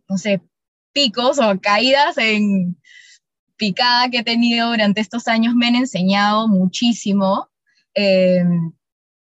no 0.08 0.16
sé, 0.16 0.40
picos 0.92 1.38
o 1.38 1.60
caídas 1.60 2.16
en, 2.18 2.79
picada 3.60 4.08
que 4.08 4.20
he 4.20 4.24
tenido 4.24 4.70
durante 4.70 5.02
estos 5.02 5.28
años 5.28 5.54
me 5.54 5.66
han 5.66 5.76
enseñado 5.76 6.48
muchísimo 6.48 7.50
eh, 7.94 8.42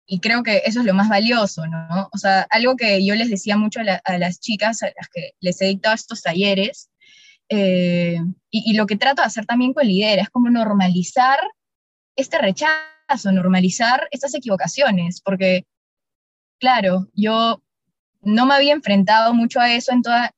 y 0.06 0.18
creo 0.20 0.42
que 0.42 0.62
eso 0.64 0.80
es 0.80 0.86
lo 0.86 0.94
más 0.94 1.10
valioso, 1.10 1.66
¿no? 1.66 2.08
O 2.10 2.16
sea, 2.16 2.46
algo 2.48 2.74
que 2.74 3.04
yo 3.04 3.14
les 3.14 3.28
decía 3.28 3.58
mucho 3.58 3.80
a, 3.80 4.18
las 4.18 4.40
chicas 4.40 4.82
a 4.82 4.86
las 4.86 5.08
que 5.12 5.32
les 5.40 5.60
he 5.60 5.66
dictado 5.66 5.94
estos 5.94 6.22
talleres 6.22 6.88
eh, 7.50 8.18
y, 8.50 8.72
lo 8.74 8.86
que 8.86 8.96
trato 8.96 9.20
de 9.20 9.26
hacer 9.26 9.44
también 9.44 9.74
con 9.74 9.86
Lidera 9.86 10.22
es 10.22 10.30
como 10.30 10.48
normalizar 10.48 11.38
este 12.16 12.38
rechazo, 12.38 13.30
normalizar 13.30 14.08
estas 14.10 14.34
equivocaciones, 14.34 15.20
porque, 15.20 15.66
claro, 16.58 17.08
yo 17.12 17.62
no 18.22 18.46
me 18.46 18.54
había 18.54 18.72
enfrentado 18.72 19.34
mucho 19.34 19.60
a 19.60 19.70
eso 19.70 19.92
en 19.92 20.00
toda, 20.00 20.34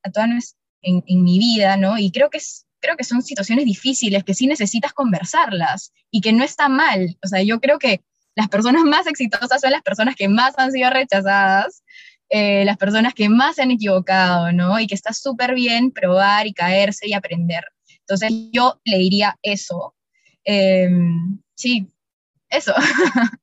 en, 0.83 1.05
en 1.07 1.23
mi 1.23 1.39
vida, 1.39 1.77
¿no? 1.77 1.99
Y 1.99 2.11
creo 2.11 2.31
que 2.31 2.39
es 2.39 2.66
creo 2.87 2.97
que 2.97 3.05
son 3.05 3.23
situaciones 3.23 3.65
difíciles 3.65 4.23
que 4.23 4.33
sí 4.33 4.47
necesitas 4.47 4.93
conversarlas 4.93 5.93
y 6.11 6.21
que 6.21 6.33
no 6.33 6.45
está 6.45 6.69
mal. 6.69 7.19
O 7.25 7.27
sea, 7.27 7.43
yo 7.43 7.61
creo 7.61 7.79
que 7.79 8.03
las 8.37 8.49
personas 8.49 8.85
más 8.85 9.09
exitosas 9.09 9.61
son 9.61 9.73
las 9.73 9.83
personas 9.83 10.15
que 10.15 10.29
más 10.29 10.55
han 10.57 10.71
sido 10.71 10.89
rechazadas, 10.91 11.83
eh, 12.29 12.65
las 12.65 12.77
personas 12.77 13.13
que 13.13 13.29
más 13.29 13.57
se 13.57 13.63
han 13.63 13.73
equivocado, 13.73 14.53
¿no? 14.53 14.79
Y 14.79 14.87
que 14.87 14.95
está 14.95 15.13
súper 15.13 15.55
bien 15.55 15.91
probar 15.91 16.47
y 16.47 16.53
caerse 16.53 17.09
y 17.09 17.13
aprender. 17.13 17.65
Entonces 18.01 18.31
yo 18.53 18.81
le 18.85 18.99
diría 18.99 19.37
eso. 19.43 19.95
Em, 20.45 21.41
sí, 21.57 21.89
eso. 22.49 22.73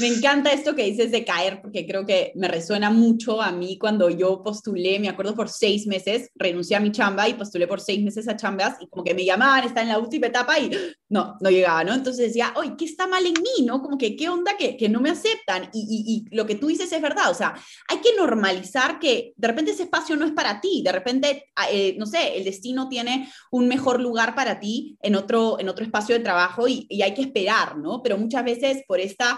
Me 0.00 0.08
encanta 0.08 0.50
esto 0.50 0.74
que 0.74 0.84
dices 0.84 1.12
de 1.12 1.24
caer, 1.24 1.60
porque 1.62 1.86
creo 1.86 2.04
que 2.04 2.32
me 2.34 2.48
resuena 2.48 2.90
mucho 2.90 3.40
a 3.40 3.52
mí 3.52 3.78
cuando 3.78 4.10
yo 4.10 4.42
postulé, 4.42 4.98
me 4.98 5.08
acuerdo 5.08 5.34
por 5.34 5.48
seis 5.48 5.86
meses, 5.86 6.30
renuncié 6.34 6.76
a 6.76 6.80
mi 6.80 6.90
chamba 6.90 7.28
y 7.28 7.34
postulé 7.34 7.66
por 7.68 7.80
seis 7.80 8.02
meses 8.02 8.26
a 8.26 8.36
chambas 8.36 8.76
y 8.80 8.88
como 8.88 9.04
que 9.04 9.14
me 9.14 9.24
llamaban, 9.24 9.64
está 9.64 9.82
en 9.82 9.88
la 9.88 9.98
última 9.98 10.26
etapa 10.26 10.58
y 10.58 10.70
no, 11.08 11.36
no 11.40 11.50
llegaba, 11.50 11.84
¿no? 11.84 11.94
Entonces 11.94 12.26
decía, 12.26 12.52
oye, 12.56 12.74
¿qué 12.76 12.86
está 12.86 13.06
mal 13.06 13.24
en 13.24 13.34
mí, 13.34 13.64
no? 13.64 13.82
Como 13.82 13.96
que, 13.96 14.16
¿qué 14.16 14.28
onda 14.28 14.56
que, 14.56 14.76
que 14.76 14.88
no 14.88 15.00
me 15.00 15.10
aceptan? 15.10 15.70
Y, 15.72 16.26
y, 16.28 16.34
lo 16.34 16.46
que 16.46 16.56
tú 16.56 16.66
dices 16.66 16.90
es 16.92 17.02
verdad, 17.02 17.30
o 17.30 17.34
sea, 17.34 17.54
hay 17.88 17.98
que 17.98 18.16
normalizar 18.16 18.98
que 18.98 19.32
de 19.36 19.48
repente 19.48 19.70
ese 19.70 19.84
espacio 19.84 20.16
no 20.16 20.24
es 20.24 20.32
para 20.32 20.60
ti, 20.60 20.82
de 20.84 20.90
repente, 20.90 21.52
ah, 21.54 21.66
eh, 21.70 21.94
no 21.98 22.06
sé, 22.06 22.36
el 22.36 22.44
destino 22.44 22.88
tiene 22.88 23.30
un 23.52 23.68
mejor 23.68 24.00
lugar 24.00 24.34
para 24.34 24.58
ti 24.58 24.98
en 25.02 25.14
otro, 25.14 25.60
en 25.60 25.68
otro 25.68 25.84
espacio 25.84 26.16
de 26.16 26.24
trabajo 26.24 26.66
y, 26.66 26.86
y 26.88 27.02
hay 27.02 27.14
que 27.14 27.22
esperar, 27.22 27.76
¿no? 27.76 28.02
Pero 28.02 28.18
muchas 28.18 28.44
veces 28.44 28.82
por 28.88 28.98
esta 28.98 29.33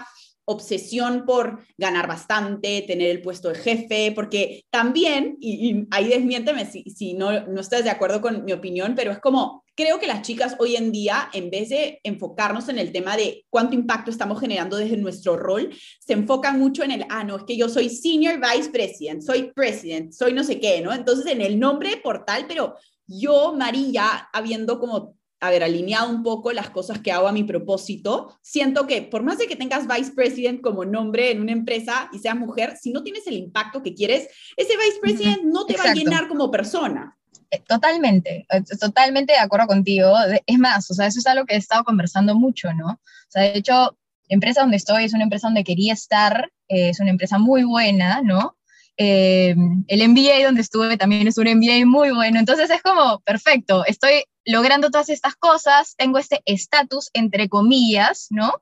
obsesión 0.49 1.25
por 1.25 1.59
ganar 1.77 2.07
bastante, 2.07 2.81
tener 2.87 3.09
el 3.09 3.21
puesto 3.21 3.49
de 3.49 3.55
jefe, 3.55 4.13
porque 4.15 4.63
también, 4.69 5.37
y, 5.41 5.85
ahí 5.91 6.07
desmiénteme 6.07 6.65
si, 6.65 6.83
si 6.83 7.13
no, 7.15 7.45
no 7.47 7.59
estás 7.59 7.83
de 7.83 7.89
acuerdo 7.89 8.21
con 8.21 8.45
mi 8.45 8.53
opinión, 8.53 8.93
pero 8.95 9.11
es 9.11 9.19
como, 9.19 9.65
creo 9.75 9.99
que 9.99 10.07
las 10.07 10.21
chicas 10.21 10.55
hoy 10.59 10.77
en 10.77 10.93
día, 10.93 11.29
en 11.33 11.49
vez 11.49 11.67
de 11.69 11.99
enfocarnos 12.03 12.69
en 12.69 12.79
el 12.79 12.93
tema 12.93 13.17
de 13.17 13.45
cuánto 13.49 13.75
impacto 13.75 14.09
estamos 14.09 14.39
generando 14.39 14.77
desde 14.77 14.95
nuestro 14.95 15.35
rol, 15.35 15.69
se 15.99 16.13
enfocan 16.13 16.57
mucho 16.57 16.81
en 16.83 16.91
el, 16.91 17.05
ah, 17.09 17.25
no, 17.25 17.35
es 17.35 17.43
que 17.43 17.57
yo 17.57 17.67
soy 17.67 17.89
senior 17.89 18.39
vice 18.39 18.69
president, 18.69 19.21
soy 19.21 19.51
president, 19.53 20.13
soy 20.13 20.31
no 20.31 20.45
sé 20.45 20.61
qué, 20.61 20.79
¿no? 20.79 20.93
Entonces, 20.93 21.25
en 21.25 21.41
el 21.41 21.59
nombre 21.59 21.97
portal, 21.97 22.45
pero 22.47 22.75
yo, 23.05 23.53
María, 23.53 24.29
habiendo 24.31 24.79
como 24.79 25.17
haber 25.39 25.63
alineado 25.63 26.09
un 26.09 26.23
poco 26.23 26.51
las 26.51 26.69
cosas 26.69 26.99
que 26.99 27.11
hago 27.11 27.27
a 27.27 27.31
mi 27.31 27.43
propósito, 27.43 28.37
siento 28.41 28.87
que 28.87 29.01
por 29.03 29.23
más 29.23 29.37
de 29.37 29.47
que 29.47 29.55
tengas 29.55 29.87
vice 29.87 30.11
president 30.13 30.61
como 30.61 30.85
nombre 30.85 31.31
en 31.31 31.41
una 31.41 31.51
empresa 31.51 32.09
y 32.11 32.19
seas 32.19 32.35
mujer, 32.35 32.75
si 32.81 32.91
no 32.91 33.03
tienes 33.03 33.27
el 33.27 33.35
impacto 33.35 33.83
que 33.83 33.93
quieres, 33.93 34.27
ese 34.55 34.73
vice 34.77 34.99
president 35.01 35.43
no 35.43 35.65
te 35.65 35.77
va 35.77 35.91
a 35.91 35.93
llenar 35.93 36.27
como 36.27 36.49
persona. 36.49 37.17
Eh, 37.49 37.63
totalmente, 37.65 38.45
eh, 38.49 38.63
totalmente 38.79 39.33
de 39.33 39.39
acuerdo 39.39 39.67
contigo. 39.67 40.13
Es 40.45 40.59
más, 40.59 40.89
o 40.91 40.93
sea, 40.93 41.07
eso 41.07 41.19
es 41.19 41.27
algo 41.27 41.45
que 41.45 41.55
he 41.55 41.57
estado 41.57 41.83
conversando 41.83 42.35
mucho, 42.35 42.73
¿no? 42.73 42.87
O 42.87 43.29
sea, 43.29 43.43
de 43.43 43.57
hecho, 43.57 43.73
la 43.73 44.33
empresa 44.33 44.61
donde 44.61 44.77
estoy 44.77 45.05
es 45.05 45.13
una 45.13 45.23
empresa 45.23 45.47
donde 45.47 45.63
quería 45.63 45.93
estar, 45.93 46.51
eh, 46.67 46.89
es 46.89 46.99
una 46.99 47.11
empresa 47.11 47.37
muy 47.37 47.63
buena, 47.63 48.21
¿no? 48.21 48.56
El 48.97 50.09
MBA 50.09 50.43
donde 50.45 50.61
estuve 50.61 50.97
también 50.97 51.27
es 51.27 51.37
un 51.37 51.47
MBA 51.47 51.85
muy 51.85 52.11
bueno, 52.11 52.39
entonces 52.39 52.69
es 52.69 52.81
como, 52.81 53.19
perfecto, 53.19 53.85
estoy 53.85 54.23
logrando 54.45 54.89
todas 54.89 55.09
estas 55.09 55.35
cosas, 55.35 55.95
tengo 55.97 56.17
este 56.17 56.41
estatus, 56.45 57.09
entre 57.13 57.47
comillas, 57.47 58.27
¿no? 58.31 58.53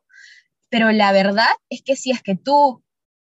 Pero 0.70 0.92
la 0.92 1.12
verdad 1.12 1.48
es 1.70 1.82
que 1.84 1.96
si 1.96 2.12
es 2.12 2.22
que 2.22 2.36
tú 2.36 2.84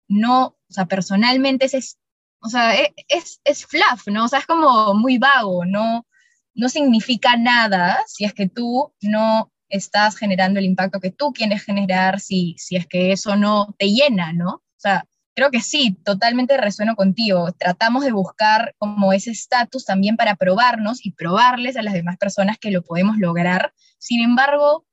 no, 0.07 0.45
o 0.47 0.73
sea, 0.73 0.85
personalmente 0.85 1.65
es, 1.65 1.97
o 2.41 2.49
sea, 2.49 2.75
e, 2.79 2.93
es, 3.07 3.39
es, 3.43 3.65
fluff, 3.65 4.07
¿no? 4.07 4.25
O 4.25 4.27
sea, 4.27 4.39
es 4.39 4.45
como 4.45 4.93
muy 4.93 5.17
vago, 5.17 5.65
¿no? 5.65 6.05
No 6.53 6.69
significa 6.69 7.37
nada 7.37 8.03
si 8.07 8.25
es 8.25 8.33
que 8.33 8.49
tú 8.49 8.93
no 9.01 9.51
estás 9.69 10.17
generando 10.17 10.59
el 10.59 10.65
impacto 10.65 10.99
que 10.99 11.11
tú 11.11 11.31
quieres 11.31 11.63
generar, 11.63 12.19
si, 12.19 12.55
si 12.57 12.75
es 12.75 12.87
que 12.87 13.11
eso 13.11 13.35
no 13.35 13.73
te 13.77 13.87
llena, 13.87 14.33
¿no? 14.33 14.49
O 14.49 14.81
sea, 14.81 15.05
creo 15.39 15.51
que 15.51 15.61
sí, 15.61 15.97
totalmente 16.03 16.57
resueno 16.57 16.97
contigo. 16.97 17.53
Tratamos 17.57 18.03
de 18.03 18.11
buscar 18.11 18.75
como 18.77 19.13
ese 19.13 19.31
estatus 19.31 19.85
también 19.85 20.17
para 20.17 20.35
probarnos 20.35 21.05
y 21.05 21.11
probarles 21.11 21.77
a 21.77 21.81
las 21.81 21.93
demás 21.93 22.17
personas 22.17 22.57
que 22.57 22.71
lo 22.71 22.81
podemos 22.81 23.17
lograr. 23.17 23.73
Sin 23.97 24.21
embargo, 24.21 24.85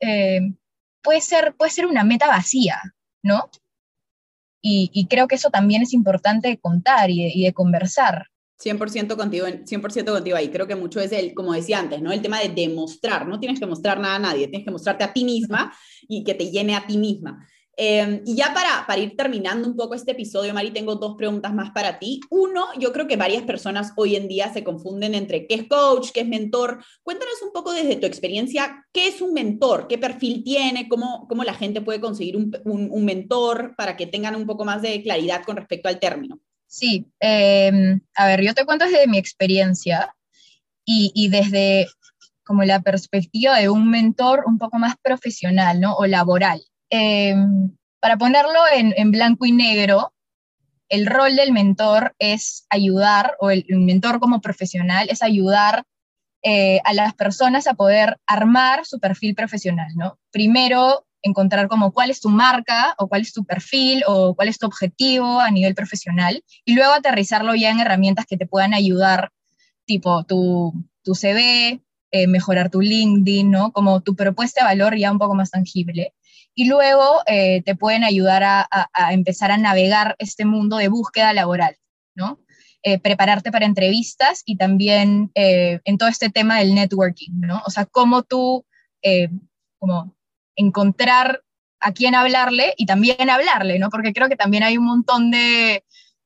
eh, 0.00 0.40
puede, 1.02 1.20
ser, 1.20 1.54
puede 1.58 1.70
ser 1.70 1.84
una 1.84 2.04
meta 2.04 2.26
vacía, 2.26 2.80
¿no? 3.22 3.50
Y, 4.62 5.06
creo 5.08 5.28
que 5.28 5.34
eso 5.34 5.50
también 5.50 5.82
es 5.82 5.92
importante 5.92 6.48
de 6.48 6.58
contar 6.58 7.10
y 7.10 7.22
de, 7.22 7.32
y 7.34 7.44
de 7.44 7.52
conversar. 7.52 8.28
100% 8.58 9.14
contigo, 9.16 9.46
100% 9.46 10.10
contigo 10.10 10.36
ahí. 10.38 10.48
Creo 10.48 10.66
que 10.66 10.74
mucho 10.74 11.00
es 11.00 11.12
el, 11.12 11.34
como 11.34 11.52
decía 11.52 11.78
antes, 11.78 12.00
¿no? 12.00 12.12
El 12.12 12.22
tema 12.22 12.40
de 12.40 12.48
demostrar. 12.48 13.28
No 13.28 13.38
tienes 13.38 13.60
que 13.60 13.66
mostrar 13.66 14.00
nada 14.00 14.16
a 14.16 14.20
nadie, 14.20 14.48
tienes 14.48 14.64
que 14.64 14.72
mostrarte 14.72 15.04
a 15.04 15.12
ti 15.12 15.22
misma 15.22 15.72
y 16.08 16.24
que 16.24 16.34
te 16.34 16.50
llene 16.50 16.74
a 16.74 16.86
ti 16.86 16.96
misma. 16.96 17.46
Em, 17.78 18.22
y 18.24 18.36
ya 18.36 18.54
para, 18.54 18.98
ir 18.98 19.16
terminando 19.16 19.68
un 19.68 19.76
poco 19.76 19.94
este 19.94 20.12
episodio, 20.12 20.54
Mari, 20.54 20.70
tengo 20.70 20.94
dos 20.94 21.14
preguntas 21.16 21.52
más 21.52 21.72
para 21.72 21.98
ti. 21.98 22.20
Uno, 22.30 22.68
yo 22.78 22.90
creo 22.90 23.06
que 23.06 23.16
varias 23.16 23.42
personas 23.42 23.92
hoy 23.96 24.16
en 24.16 24.28
día 24.28 24.50
se 24.50 24.64
confunden 24.64 25.14
entre 25.14 25.46
qué 25.46 25.56
es 25.56 25.68
coach, 25.68 26.10
qué 26.12 26.20
es 26.20 26.26
mentor. 26.26 26.82
Cuéntanos 27.02 27.34
un 27.42 27.52
poco 27.52 27.74
desde 27.74 27.96
tu 27.96 28.06
experiencia, 28.06 28.86
¿qué 28.92 29.08
es 29.08 29.20
un 29.20 29.34
mentor? 29.34 29.88
¿Qué 29.88 29.98
perfil 29.98 30.42
tiene? 30.42 30.88
¿Cómo, 30.88 31.28
la 31.44 31.52
gente 31.52 31.82
puede 31.82 32.00
conseguir 32.00 32.36
un, 32.36 33.04
mentor 33.04 33.74
para 33.76 33.96
que 33.96 34.06
tengan 34.06 34.36
un 34.36 34.46
poco 34.46 34.64
más 34.64 34.80
de 34.80 35.02
claridad 35.02 35.44
con 35.44 35.56
respecto 35.56 35.90
al 35.90 36.00
término? 36.00 36.40
Sí, 36.66 37.06
em, 37.20 38.00
a 38.14 38.26
ver, 38.26 38.42
yo 38.42 38.54
te 38.54 38.64
cuento 38.64 38.86
desde 38.86 39.06
mi 39.06 39.18
experiencia 39.18 40.14
y, 40.84 41.12
y 41.14 41.28
desde 41.28 41.86
como 42.42 42.64
la 42.64 42.80
perspectiva 42.80 43.58
de 43.58 43.68
un 43.68 43.90
mentor 43.90 44.44
un 44.46 44.56
poco 44.56 44.78
más 44.78 44.94
profesional, 45.02 45.78
¿no? 45.78 45.94
O 45.94 46.06
laboral. 46.06 46.62
Em, 46.90 47.76
para 48.00 48.16
ponerlo 48.16 48.60
en, 48.72 49.10
blanco 49.10 49.46
y 49.46 49.52
negro, 49.52 50.12
el 50.88 51.06
rol 51.06 51.34
del 51.34 51.52
mentor 51.52 52.14
es 52.18 52.66
ayudar, 52.70 53.36
o 53.40 53.50
el, 53.50 53.64
mentor 53.68 54.20
como 54.20 54.40
profesional 54.40 55.08
es 55.10 55.22
ayudar 55.22 55.84
eh, 56.42 56.80
a 56.84 56.92
las 56.94 57.14
personas 57.14 57.66
a 57.66 57.74
poder 57.74 58.18
armar 58.26 58.86
su 58.86 59.00
perfil 59.00 59.34
profesional, 59.34 59.88
¿no? 59.96 60.18
Primero, 60.30 61.06
encontrar 61.22 61.66
como 61.66 61.92
cuál 61.92 62.10
es 62.10 62.20
tu 62.20 62.28
marca 62.28 62.94
o 62.98 63.08
cuál 63.08 63.22
es 63.22 63.32
tu 63.32 63.44
perfil 63.44 64.04
o 64.06 64.36
cuál 64.36 64.48
es 64.48 64.58
tu 64.58 64.66
objetivo 64.66 65.40
a 65.40 65.50
nivel 65.50 65.74
profesional 65.74 66.44
y 66.64 66.74
luego 66.74 66.92
aterrizarlo 66.92 67.56
ya 67.56 67.70
en 67.70 67.80
herramientas 67.80 68.26
que 68.26 68.36
te 68.36 68.46
puedan 68.46 68.74
ayudar, 68.74 69.32
tipo 69.86 70.22
tu, 70.24 70.72
tu 71.02 71.14
CV, 71.16 71.80
eh, 72.12 72.26
mejorar 72.28 72.70
tu 72.70 72.80
LinkedIn, 72.80 73.50
¿no? 73.50 73.72
Como 73.72 74.00
tu 74.02 74.14
propuesta 74.14 74.60
de 74.60 74.66
valor 74.66 74.96
ya 74.96 75.10
un 75.10 75.18
poco 75.18 75.34
más 75.34 75.50
tangible 75.50 76.14
y 76.58 76.64
luego 76.64 77.20
eh, 77.26 77.62
te 77.64 77.76
pueden 77.76 78.02
ayudar 78.02 78.42
a, 78.42 78.66
empezar 79.12 79.52
a 79.52 79.58
navegar 79.58 80.16
este 80.18 80.46
mundo 80.46 80.78
de 80.78 80.88
búsqueda 80.88 81.34
laboral, 81.34 81.76
¿no? 82.14 82.40
Eh, 82.82 82.98
prepararte 82.98 83.52
para 83.52 83.66
entrevistas 83.66 84.42
y 84.46 84.56
también 84.56 85.30
eh, 85.34 85.80
en 85.84 85.98
todo 85.98 86.08
este 86.08 86.30
tema 86.30 86.58
del 86.58 86.74
networking, 86.74 87.32
¿no? 87.40 87.62
O 87.66 87.70
sea, 87.70 87.84
cómo 87.84 88.22
tú, 88.22 88.64
encontrar 90.56 91.42
a 91.78 91.92
quién 91.92 92.14
hablarle 92.14 92.72
y 92.78 92.86
también 92.86 93.28
hablarle, 93.28 93.78
¿no? 93.78 93.90
Porque 93.90 94.14
creo 94.14 94.28
que 94.28 94.36
también 94.36 94.62
hay 94.62 94.78
un 94.78 94.86
montón 94.86 95.30
de, 95.30 95.84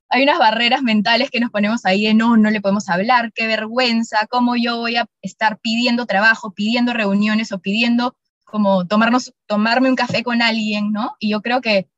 hay 0.08 0.22
unas 0.22 0.38
barreras 0.38 0.82
mentales 0.82 1.28
que 1.30 1.40
nos 1.40 1.50
ponemos 1.50 1.84
ahí 1.84 2.06
de 2.06 2.14
no, 2.14 2.36
no 2.36 2.50
le 2.50 2.60
podemos 2.60 2.88
hablar, 2.88 3.32
qué 3.34 3.48
vergüenza, 3.48 4.28
cómo 4.30 4.54
yo 4.56 4.78
voy 4.78 4.96
a 4.96 5.06
estar 5.22 5.58
pidiendo 5.58 6.06
trabajo, 6.06 6.52
pidiendo 6.54 6.92
reuniones 6.92 7.50
o 7.50 7.58
pidiendo 7.58 8.14
como 8.50 8.86
tomarnos, 8.86 9.32
tomarme 9.46 9.88
un 9.88 9.96
café 9.96 10.22
con 10.22 10.42
alguien, 10.42 10.92
¿no? 10.92 11.16
Y 11.18 11.30
yo 11.30 11.40
creo 11.40 11.60
que, 11.60 11.88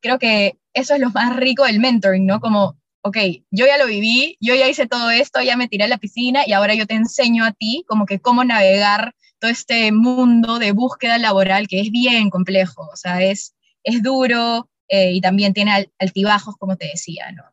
creo 0.00 0.18
que 0.18 0.58
eso 0.72 0.94
es 0.94 1.00
lo 1.00 1.10
más 1.10 1.36
rico 1.36 1.64
del 1.64 1.80
mentoring, 1.80 2.26
¿no? 2.26 2.40
Como, 2.40 2.76
ok, 3.02 3.16
yo 3.50 3.66
ya 3.66 3.78
lo 3.78 3.86
viví, 3.86 4.36
yo 4.40 4.54
ya 4.54 4.68
hice 4.68 4.86
todo 4.86 5.10
esto, 5.10 5.40
ya 5.42 5.56
me 5.56 5.68
tiré 5.68 5.84
a 5.84 5.88
la 5.88 5.98
piscina 5.98 6.42
y 6.46 6.52
ahora 6.52 6.74
yo 6.74 6.86
te 6.86 6.94
enseño 6.94 7.44
a 7.44 7.52
ti 7.52 7.84
como 7.86 8.06
que 8.06 8.20
cómo 8.20 8.44
navegar 8.44 9.14
todo 9.38 9.50
este 9.50 9.90
mundo 9.92 10.58
de 10.58 10.72
búsqueda 10.72 11.18
laboral 11.18 11.66
que 11.66 11.80
es 11.80 11.90
bien 11.90 12.30
complejo, 12.30 12.88
o 12.92 12.96
sea, 12.96 13.22
es, 13.22 13.54
es 13.82 14.02
duro 14.02 14.68
eh, 14.88 15.12
y 15.12 15.20
también 15.20 15.54
tiene 15.54 15.88
altibajos, 15.98 16.56
como 16.56 16.76
te 16.76 16.86
decía, 16.88 17.32
¿no? 17.32 17.44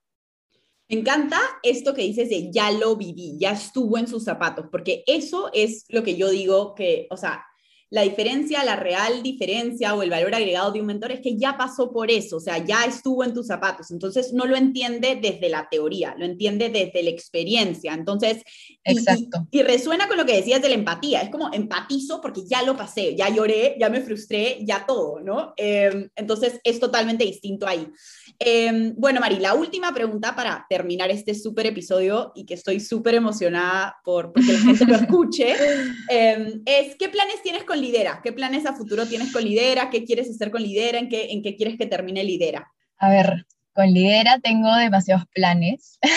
Me 0.89 0.99
encanta 0.99 1.39
esto 1.63 1.93
que 1.93 2.01
dices 2.03 2.29
de 2.29 2.49
ya 2.51 2.71
lo 2.71 2.95
viví, 2.95 3.37
ya 3.37 3.51
estuvo 3.51 3.97
en 3.97 4.07
sus 4.07 4.23
zapatos, 4.23 4.67
porque 4.71 5.03
eso 5.05 5.49
es 5.53 5.83
lo 5.89 6.01
que 6.03 6.15
yo 6.15 6.29
digo 6.29 6.75
que, 6.75 7.07
o 7.09 7.17
sea, 7.17 7.45
la 7.89 8.01
diferencia, 8.01 8.63
la 8.65 8.75
real 8.75 9.23
diferencia 9.23 9.95
o 9.95 10.03
el 10.03 10.09
valor 10.09 10.35
agregado 10.35 10.71
de 10.71 10.81
un 10.81 10.87
mentor 10.87 11.11
es 11.13 11.21
que 11.21 11.37
ya 11.37 11.57
pasó 11.57 11.91
por 11.91 12.11
eso, 12.11 12.37
o 12.37 12.39
sea, 12.39 12.57
ya 12.63 12.83
estuvo 12.83 13.23
en 13.23 13.33
tus 13.33 13.47
zapatos, 13.47 13.91
entonces 13.91 14.33
no 14.33 14.45
lo 14.45 14.57
entiende 14.57 15.17
desde 15.21 15.49
la 15.49 15.69
teoría, 15.69 16.13
lo 16.17 16.25
entiende 16.25 16.69
desde 16.69 17.03
la 17.03 17.09
experiencia, 17.09 17.93
entonces, 17.93 18.43
Exacto. 18.83 19.47
Y, 19.51 19.63
resuena 19.63 20.07
con 20.07 20.17
lo 20.17 20.25
que 20.25 20.35
decías 20.35 20.61
de 20.61 20.69
la 20.69 20.75
empatía, 20.75 21.21
es 21.21 21.29
como 21.29 21.49
empatizo 21.53 22.21
porque 22.21 22.41
ya 22.45 22.63
lo 22.63 22.75
pasé, 22.75 23.15
ya 23.15 23.29
lloré, 23.29 23.75
ya 23.79 23.89
me 23.89 24.01
frustré, 24.01 24.59
ya 24.63 24.85
todo, 24.85 25.19
¿no? 25.19 25.53
Em, 25.57 26.09
entonces 26.15 26.59
es 26.63 26.79
totalmente 26.79 27.25
distinto 27.25 27.67
ahí. 27.67 27.87
Em, 28.39 28.93
bueno, 28.97 29.19
Mari, 29.19 29.39
la 29.39 29.55
última 29.55 29.93
pregunta 29.93 30.35
para 30.35 30.65
terminar 30.69 31.11
este 31.11 31.35
súper 31.35 31.67
episodio 31.67 32.31
y 32.35 32.45
que 32.45 32.53
estoy 32.53 32.79
súper 32.79 33.15
emocionada 33.15 33.97
por 34.03 34.31
porque 34.31 34.53
la 34.53 34.59
gente 34.59 34.85
lo 34.85 34.95
escuche, 34.95 35.55
em, 36.09 36.61
es 36.65 36.95
¿qué 36.95 37.09
planes 37.09 37.41
tienes 37.43 37.63
con 37.63 37.76
Lidera? 37.81 38.21
¿Qué 38.23 38.31
planes 38.33 38.65
a 38.65 38.73
futuro 38.73 39.05
tienes 39.05 39.31
con 39.31 39.43
Lidera? 39.43 39.89
¿Qué 39.89 40.03
quieres 40.03 40.29
hacer 40.29 40.51
con 40.51 40.61
Lidera? 40.63 40.99
¿En 40.99 41.09
qué, 41.09 41.31
en 41.31 41.41
qué 41.41 41.55
quieres 41.55 41.77
que 41.77 41.85
termine 41.85 42.23
Lidera? 42.23 42.71
A 42.97 43.09
ver, 43.09 43.45
con 43.73 43.93
Lidera 43.93 44.39
tengo 44.39 44.73
demasiados 44.75 45.25
planes. 45.33 45.99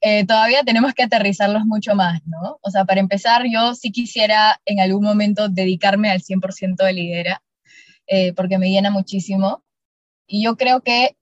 Eh, 0.00 0.24
todavía 0.26 0.62
tenemos 0.62 0.94
que 0.94 1.02
aterrizarlos 1.02 1.64
mucho 1.64 1.96
más, 1.96 2.20
¿no? 2.24 2.58
O 2.62 2.70
sea, 2.70 2.84
para 2.84 3.00
empezar, 3.00 3.42
yo 3.52 3.74
sí 3.74 3.90
quisiera 3.90 4.60
en 4.64 4.78
algún 4.78 5.02
momento 5.02 5.48
dedicarme 5.48 6.08
al 6.08 6.22
100% 6.22 6.84
de 6.84 6.92
Lidera. 6.92 7.42
eh, 8.06 8.32
porque 8.34 8.58
me 8.58 8.70
llena 8.70 8.90
muchísimo. 8.90 9.64
Y 10.28 10.44
yo 10.44 10.56
creo 10.56 10.82
que 10.82 11.16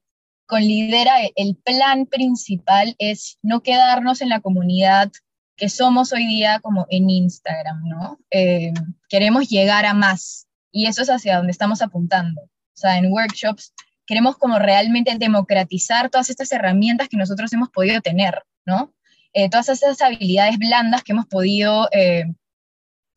con 0.47 0.61
Lidera 0.63 1.15
el 1.37 1.57
plan 1.57 2.07
principal 2.07 2.95
es 2.99 3.39
no 3.43 3.63
quedarnos 3.63 4.21
en 4.21 4.29
la 4.29 4.41
comunidad 4.41 5.11
que 5.57 5.69
somos 5.69 6.13
hoy 6.13 6.27
día 6.27 6.61
como 6.61 6.87
en 6.91 7.09
Instagram, 7.09 7.83
¿no? 7.89 8.19
Eh, 8.31 8.73
queremos 9.09 9.49
llegar 9.49 9.87
a 9.87 9.95
más 9.95 10.47
y 10.71 10.87
eso 10.87 11.03
es 11.03 11.09
hacia 11.09 11.37
donde 11.39 11.53
estamos 11.53 11.83
apuntando. 11.83 12.43
O 12.43 12.79
sea, 12.79 12.99
en 12.99 13.11
workshops 13.11 13.73
queremos 14.07 14.37
como 14.37 14.59
realmente 14.59 15.17
democratizar 15.19 16.11
todas 16.11 16.31
estas 16.31 16.53
herramientas 16.53 17.09
que 17.09 17.17
nosotros 17.17 17.53
hemos 17.53 17.71
podido 17.71 18.01
tener, 18.01 18.43
¿no? 18.65 18.93
Eh, 19.33 19.51
todas 19.51 19.69
esas 19.69 20.01
habilidades 20.01 20.59
blandas 20.59 21.03
que 21.03 21.13
hemos 21.13 21.27
podido 21.27 21.89
eh, 21.93 22.25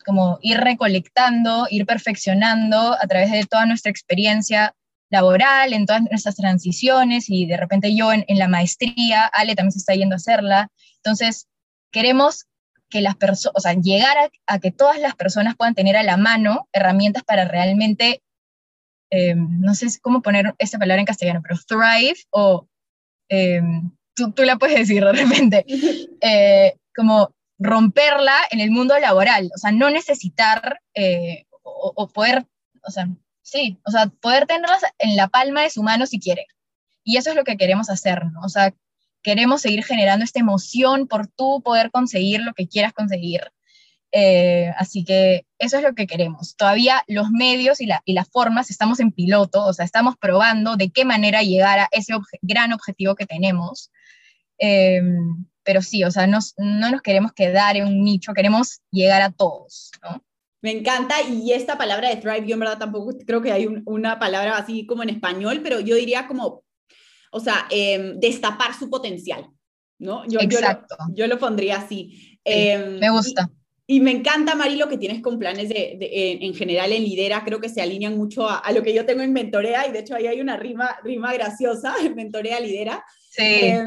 como 0.06 0.39
ir 0.41 0.58
recolectando, 0.58 1.67
ir 1.69 1.86
perfeccionando 1.86 2.93
a 2.93 3.08
través 3.08 3.32
de 3.32 3.45
toda 3.45 3.65
nuestra 3.65 3.91
experiencia 3.91 4.73
laboral, 5.10 5.73
en 5.73 5.86
todas 5.86 6.04
nuestras 6.10 6.36
transiciones 6.36 7.30
y 7.30 7.45
de 7.45 7.58
repente 7.58 7.95
yo 7.95 8.13
en, 8.13 8.25
la 8.28 8.47
maestría, 8.47 9.25
Ale 9.25 9.56
también 9.56 9.71
se 9.71 9.80
está 9.80 9.93
yendo 9.93 10.15
a 10.15 10.17
hacerla. 10.17 10.69
Entonces, 10.97 11.47
queremos 11.91 12.45
que 12.89 13.02
las 13.02 13.15
personas, 13.15 13.54
o 13.56 13.60
sea, 13.62 13.73
llegar 13.73 14.17
a, 14.47 14.60
que 14.60 14.71
todas 14.71 14.99
las 14.99 15.15
personas 15.15 15.56
puedan 15.56 15.75
tener 15.75 15.95
a 15.95 16.04
la 16.04 16.17
mano 16.17 16.67
herramientas 16.73 17.23
para 17.23 17.45
realmente, 17.45 18.21
eh, 19.12 19.36
no 19.36 19.75
sé 19.75 19.88
cómo 20.02 20.21
poner 20.21 20.56
esta 20.58 20.80
palabra 20.80 21.02
en 21.02 21.06
castellano, 21.06 21.41
pero 21.43 21.60
thrive 21.67 22.19
o 22.32 22.67
eh, 23.30 23.62
tú, 24.15 24.32
tú, 24.32 24.43
la 24.43 24.58
puedes 24.58 24.78
decir 24.78 25.04
de 25.04 25.12
repente, 25.12 25.65
eh, 26.21 26.78
como 26.95 27.34
romperla 27.60 28.38
en 28.52 28.60
el 28.60 28.71
mundo 28.71 28.97
laboral, 28.97 29.52
o 29.54 29.58
sea, 29.58 29.71
no 29.71 29.89
necesitar 29.89 30.80
o, 31.63 31.93
o 31.95 32.08
poder, 32.08 32.47
o 32.84 32.91
sea, 32.91 33.08
Sí, 33.49 33.80
o 33.84 33.89
sea, 33.89 34.08
poder 34.21 34.45
tenerlas 34.45 34.84
en 34.99 35.15
la 35.15 35.28
palma 35.28 35.63
de 35.63 35.71
su 35.71 35.82
mano 35.82 36.06
si 36.06 36.19
quiere. 36.19 36.45
Y 37.04 37.17
eso 37.17 37.32
es 37.32 37.36
lo 37.36 37.43
que 37.43 37.58
queremos 37.58 37.89
hacer, 37.89 38.25
¿no? 38.28 38.41
O 38.41 38.49
sea, 38.49 38.75
queremos 39.21 39.62
seguir 39.62 39.84
generando 39.84 40.23
esta 40.25 40.39
emoción 40.39 41.08
por 41.08 41.27
tú 41.27 41.62
poder 41.63 41.91
conseguir 41.91 42.41
lo 42.41 42.53
que 42.53 42.67
quieras 42.67 42.93
conseguir. 42.93 43.41
Eh, 44.12 44.71
así 44.77 45.03
que 45.03 45.45
eso 45.60 45.77
es 45.77 45.84
lo 45.84 45.93
que 45.93 46.08
queremos. 46.08 46.55
Todavía 46.55 47.03
los 47.08 47.29
medios 47.29 47.79
y, 47.79 47.86
la, 47.86 48.01
y, 48.05 48.13
las 48.13 48.27
formas 48.29 48.71
estamos 48.71 48.99
en 48.99 49.12
piloto, 49.12 49.65
o 49.65 49.73
sea, 49.73 49.86
estamos 49.86 50.15
probando 50.17 50.77
de 50.77 50.89
qué 50.89 51.05
manera 51.05 51.43
llegar 51.43 51.79
a 51.79 51.89
ese 51.91 52.13
gran 52.41 52.73
objetivo 52.73 53.15
que 53.15 53.27
tenemos. 53.27 53.91
Eh, 54.58 55.01
pero 55.63 55.82
sí, 55.82 56.03
o 56.03 56.10
sea, 56.10 56.25
no 56.25 56.39
nos 56.58 57.01
queremos 57.03 57.32
quedar 57.34 57.77
en 57.77 57.86
un 57.86 58.03
nicho, 58.03 58.34
queremos 58.34 58.82
llegar 58.89 59.21
a 59.21 59.32
todos, 59.32 59.91
¿no? 60.01 60.23
Me 60.62 60.71
encanta 60.71 61.21
y 61.21 61.53
esta 61.53 61.77
palabra 61.77 62.10
de 62.10 62.17
thrive, 62.17 62.45
yo 62.45 62.55
en 62.55 62.60
verdad 62.60 62.79
tampoco 62.79 63.17
creo 63.25 63.41
que 63.41 63.53
hay 63.53 63.67
una 63.86 64.19
palabra 64.19 64.58
así 64.58 64.86
como 64.86 65.03
en 65.03 65.10
español, 65.10 65.62
pero 65.63 65.79
yo 65.79 65.95
diría 65.95 66.27
como, 66.27 66.63
o 67.32 67.39
sea, 67.39 67.68
em, 67.70 68.20
destapar 68.20 68.74
su 68.78 68.89
potencial, 68.89 69.50
¿no? 70.00 70.26
Yo, 70.28 70.39
Exacto. 70.39 70.96
Yo 71.13 71.28
lo, 71.28 71.38
pondría 71.39 71.78
así. 71.78 72.38
Em, 72.44 73.00
me 73.00 73.10
gusta. 73.10 73.50
Y, 73.88 74.02
me 74.02 74.12
encanta, 74.12 74.54
Mari, 74.54 74.76
lo 74.76 74.88
que 74.88 74.98
tienes 74.98 75.22
con 75.22 75.39
planes 75.39 75.68
de, 75.70 75.98
en, 76.42 76.54
general 76.54 76.92
en 76.92 77.04
Lidera, 77.04 77.44
creo 77.44 77.60
que 77.60 77.70
se 77.70 77.82
alinean 77.82 78.18
mucho 78.18 78.48
a, 78.48 78.72
lo 78.72 78.84
que 78.84 78.94
yo 78.94 79.06
tengo 79.06 79.24
en 79.24 79.34
Mentorea 79.34 79.88
y 79.88 79.92
de 79.92 80.00
hecho 80.00 80.15
ahí 80.15 80.28
hay 80.28 80.42
una 80.42 80.58
rima, 80.58 80.98
rima 81.04 81.34
graciosa 81.34 81.96
en 82.04 82.13
Mentorea 82.15 82.60
Lidera. 82.60 83.04
Sí. 83.32 83.44
Eh, 83.44 83.84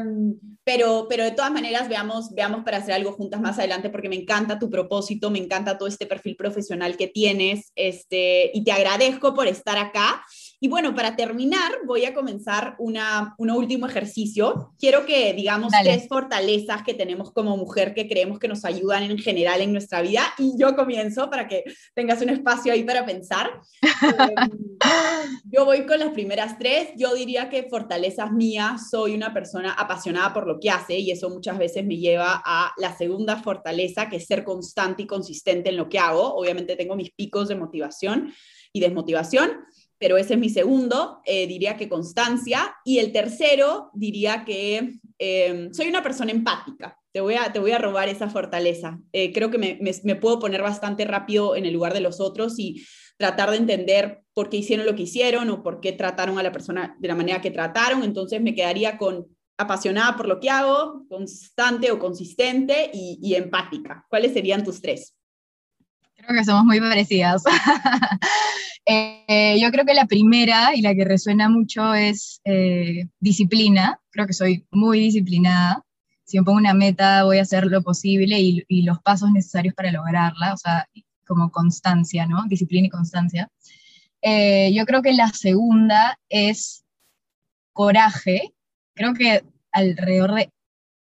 pero, 0.63 1.07
pero 1.09 1.25
de 1.25 1.31
todas 1.31 1.51
maneras, 1.51 1.89
veamos, 1.89 2.33
veamos 2.33 2.63
para 2.63 2.77
hacer 2.77 2.93
algo 2.93 3.11
juntas 3.11 3.41
más 3.41 3.59
adelante, 3.59 3.89
porque 3.89 4.07
me 4.07 4.15
encanta 4.15 4.59
tu 4.59 4.69
propósito, 4.69 5.29
me 5.29 5.39
encanta 5.39 5.77
todo 5.77 5.89
este 5.89 6.05
perfil 6.05 6.37
profesional 6.37 6.95
que 6.95 7.07
tienes, 7.07 7.71
este, 7.75 8.49
y 8.53 8.63
te 8.63 8.71
agradezco 8.71 9.33
por 9.33 9.47
estar 9.47 9.77
acá. 9.77 10.23
Y 10.63 10.69
bueno, 10.69 10.95
para 10.95 11.17
terminar, 11.17 11.79
voy 11.85 12.05
a 12.05 12.13
comenzar 12.13 12.75
una, 12.79 13.35
un 13.37 13.51
último 13.51 13.85
ejercicio. 13.85 14.71
Quiero 14.79 15.05
que 15.05 15.33
digamos 15.33 15.73
tres 15.83 16.07
fortalezas 16.07 16.83
que 16.83 16.93
tenemos 16.93 17.33
como 17.33 17.57
mujer 17.57 17.93
que 17.93 18.07
creemos 18.07 18.39
que 18.39 18.47
nos 18.47 18.63
ayudan 18.63 19.03
en 19.03 19.17
general 19.17 19.59
en 19.59 19.73
nuestra 19.73 20.01
vida. 20.01 20.21
Y 20.37 20.57
yo 20.57 20.73
comienzo 20.73 21.29
para 21.29 21.49
que 21.49 21.65
tengas 21.93 22.21
un 22.21 22.29
espacio 22.29 22.71
ahí 22.71 22.85
para 22.85 23.05
pensar. 23.05 23.51
Em, 24.03 25.41
yo 25.51 25.65
voy 25.65 25.85
con 25.85 25.99
las 25.99 26.11
primeras 26.11 26.57
tres. 26.57 26.91
Yo 26.95 27.13
diría 27.13 27.49
que 27.49 27.63
fortalezas 27.63 28.31
mías, 28.31 28.89
soy 28.89 29.15
una 29.15 29.33
persona 29.33 29.73
apasionada 29.73 30.33
por 30.33 30.47
lo 30.47 30.61
que 30.61 30.69
hace 30.69 30.97
y 30.97 31.11
eso 31.11 31.29
muchas 31.29 31.57
veces 31.57 31.85
me 31.85 31.97
lleva 31.97 32.41
a 32.45 32.71
la 32.77 32.95
segunda 32.95 33.35
fortaleza, 33.35 34.07
que 34.07 34.15
es 34.15 34.25
ser 34.25 34.45
constante 34.45 35.03
y 35.03 35.07
consistente 35.07 35.71
en 35.71 35.77
lo 35.77 35.89
que 35.89 35.99
hago. 35.99 36.35
Obviamente 36.35 36.77
tengo 36.77 36.95
mis 36.95 37.11
picos 37.11 37.49
de 37.49 37.55
motivación 37.55 38.33
y 38.71 38.79
desmotivación 38.79 39.65
pero 40.03 40.17
ese 40.17 40.33
es 40.33 40.39
mi 40.41 40.49
segundo, 40.49 41.21
eh, 41.23 41.47
diría 41.47 41.77
que 41.77 41.87
constancia. 41.87 42.75
Y 42.83 42.99
el 42.99 43.13
tercero, 43.13 43.89
diría 43.93 44.43
que 44.43 44.99
em, 45.17 45.73
soy 45.73 45.87
una 45.87 46.03
persona 46.03 46.29
empática. 46.29 46.99
Te 47.13 47.21
voy 47.21 47.35
a, 47.35 47.53
te 47.53 47.59
voy 47.59 47.71
a 47.71 47.77
robar 47.77 48.09
esa 48.09 48.29
fortaleza. 48.29 48.99
Eh, 49.13 49.31
creo 49.31 49.49
que 49.49 49.57
me, 49.57 50.15
puedo 50.15 50.39
poner 50.39 50.61
bastante 50.61 51.05
rápido 51.05 51.55
en 51.55 51.65
el 51.65 51.71
lugar 51.71 51.93
de 51.93 52.01
los 52.01 52.19
otros 52.19 52.59
y 52.59 52.85
tratar 53.15 53.51
de 53.51 53.55
entender 53.55 54.23
por 54.33 54.49
qué 54.49 54.57
hicieron 54.57 54.85
lo 54.85 54.93
que 54.93 55.03
hicieron 55.03 55.49
o 55.49 55.63
por 55.63 55.79
qué 55.79 55.93
trataron 55.93 56.37
a 56.37 56.43
la 56.43 56.51
persona 56.51 56.97
de 56.99 57.07
la 57.07 57.15
manera 57.15 57.39
que 57.39 57.51
trataron. 57.51 58.03
Entonces 58.03 58.41
me 58.41 58.53
quedaría 58.53 58.97
con 58.97 59.27
apasionada 59.57 60.17
por 60.17 60.27
lo 60.27 60.41
que 60.41 60.49
hago, 60.49 61.05
constante 61.07 61.91
o 61.91 61.99
consistente 61.99 62.91
y 62.91 63.35
empática. 63.35 64.05
¿Cuáles 64.09 64.33
serían 64.33 64.65
tus 64.65 64.81
tres? 64.81 65.15
Creo 66.25 66.39
que 66.39 66.45
somos 66.45 66.65
muy 66.65 66.79
parecidas. 66.79 67.43
Eh, 68.85 69.57
yo 69.61 69.71
creo 69.71 69.85
que 69.85 69.93
la 69.93 70.07
primera 70.07 70.75
y 70.75 70.81
la 70.81 70.93
que 70.93 71.05
resuena 71.05 71.47
mucho 71.47 71.93
es 71.93 72.41
eh, 72.43 73.07
disciplina. 73.21 73.97
Creo 74.09 74.27
que 74.27 74.33
soy 74.33 74.67
muy 74.71 74.99
disciplinada. 74.99 75.85
Si 76.25 76.37
me 76.37 76.43
pongo 76.43 76.57
una 76.57 76.73
meta, 76.73 77.23
voy 77.23 77.37
a 77.37 77.43
hacer 77.43 77.67
lo 77.67 77.81
posible 77.81 78.37
y, 78.41 78.81
los 78.81 78.99
pasos 78.99 79.31
necesarios 79.31 79.73
para 79.73 79.89
lograrla, 79.89 80.53
o 80.53 80.57
sea, 80.57 80.85
como 81.25 81.49
constancia, 81.49 82.25
¿no? 82.25 82.43
Disciplina 82.47 82.87
y 82.87 82.89
constancia. 82.89 83.47
Eh, 84.21 84.73
yo 84.73 84.85
creo 84.85 85.01
que 85.01 85.13
la 85.13 85.29
segunda 85.29 86.19
es 86.27 86.83
coraje. 87.71 88.53
Creo 88.95 89.13
que 89.13 89.45
alrededor 89.71 90.33
de 90.33 90.49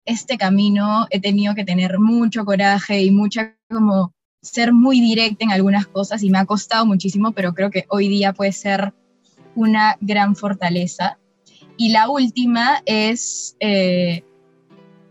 este 0.03 0.37
camino 0.37 1.07
he 1.11 1.21
tenido 1.21 1.55
que 1.55 1.63
tener 1.63 1.97
mucho 1.97 2.43
coraje 2.43 3.01
y 3.03 3.11
mucha 3.11 3.55
como 3.69 4.13
ser 4.41 4.73
muy 4.73 5.01
directa 5.01 5.43
en 5.43 5.51
algunas 5.51 5.87
cosas 5.87 6.23
y 6.23 6.29
me 6.29 6.37
ha 6.37 6.45
costado 6.45 6.85
muchísimo, 6.85 7.31
pero 7.31 7.53
creo 7.53 7.69
que 7.69 7.85
hoy 7.89 8.07
día 8.07 8.33
puede 8.33 8.51
ser 8.51 8.93
una 9.55 9.97
gran 10.01 10.35
fortaleza. 10.35 11.17
Y 11.77 11.89
la 11.89 12.09
última 12.09 12.81
es 12.85 13.55
eh, 13.59 14.23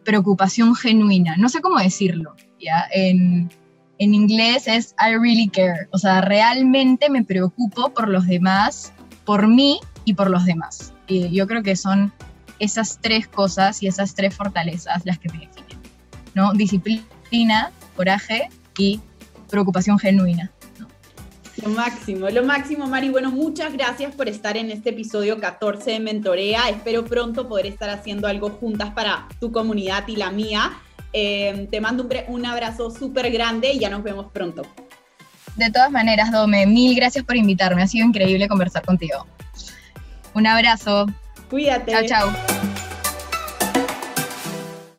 preocupación 0.05 0.75
genuina. 0.75 1.37
No 1.37 1.49
sé 1.49 1.61
cómo 1.61 1.79
decirlo, 1.79 2.35
¿ya? 2.61 2.87
En, 2.93 3.51
en 3.99 4.15
inglés 4.15 4.67
es 4.67 4.95
I 4.99 5.17
really 5.17 5.49
care. 5.49 5.89
O 5.93 5.99
sea, 5.99 6.21
realmente 6.21 7.11
me 7.11 7.25
preocupo 7.25 7.91
por 7.91 8.09
los 8.09 8.27
demás, 8.27 8.93
por 9.25 9.49
mí 9.49 9.81
y 10.05 10.15
por 10.15 10.31
los 10.31 10.45
demás. 10.45 10.93
Y 11.07 11.31
yo 11.31 11.47
creo 11.47 11.63
que 11.63 11.77
son 11.77 12.13
esas 12.59 12.99
tres 13.01 13.29
cosas 13.29 13.83
y 13.83 13.89
esas 13.89 14.15
tres 14.15 14.35
fortalezas 14.35 15.05
las 15.05 15.19
que 15.19 15.31
me 15.31 15.39
definen. 15.41 15.79
¿no? 16.35 16.53
Disciplina, 16.53 17.73
coraje 17.97 18.49
y 18.77 19.01
preocupación 19.51 19.99
genuina. 19.99 20.51
Lo 21.63 21.71
máximo, 21.71 22.29
lo 22.31 22.45
máximo, 22.45 22.87
Mari. 22.87 23.09
Bueno, 23.09 23.33
muchas 23.33 23.73
gracias 23.73 24.15
por 24.15 24.29
estar 24.29 24.57
en 24.57 24.71
este 24.71 24.91
episodio 24.91 25.41
14 25.41 25.91
de 25.93 26.01
Mentorea. 26.01 26.69
Espero 26.69 27.05
pronto 27.05 27.49
poder 27.49 27.67
estar 27.67 27.91
haciendo 27.91 28.29
algo 28.29 28.51
juntas 28.51 28.91
para 28.91 29.27
tu 29.41 29.51
comunidad 29.51 30.07
y 30.07 30.17
la 30.17 30.31
mía. 30.31 30.79
Eh, 31.13 31.67
te 31.71 31.81
mando 31.81 32.05
un, 32.05 32.11
un 32.29 32.47
abrazo 32.47 32.91
súper 32.91 33.31
grande 33.33 33.73
y 33.73 33.81
ya 33.81 33.91
nos 33.91 34.05
vemos 34.05 34.27
pronto. 34.33 34.63
De 35.57 35.71
todas 35.73 35.91
maneras, 35.91 36.31
Dome, 36.31 36.67
mil 36.67 36.95
gracias 36.95 37.25
por 37.25 37.37
invitarme. 37.37 37.83
Ha 37.83 37.89
sido 37.89 38.07
increíble 38.07 38.47
conversar 38.47 38.85
contigo. 38.85 39.27
Un 40.35 40.47
abrazo. 40.47 41.07
Cuídate. 41.51 41.91
Chao, 41.91 42.05
chao. 42.07 42.68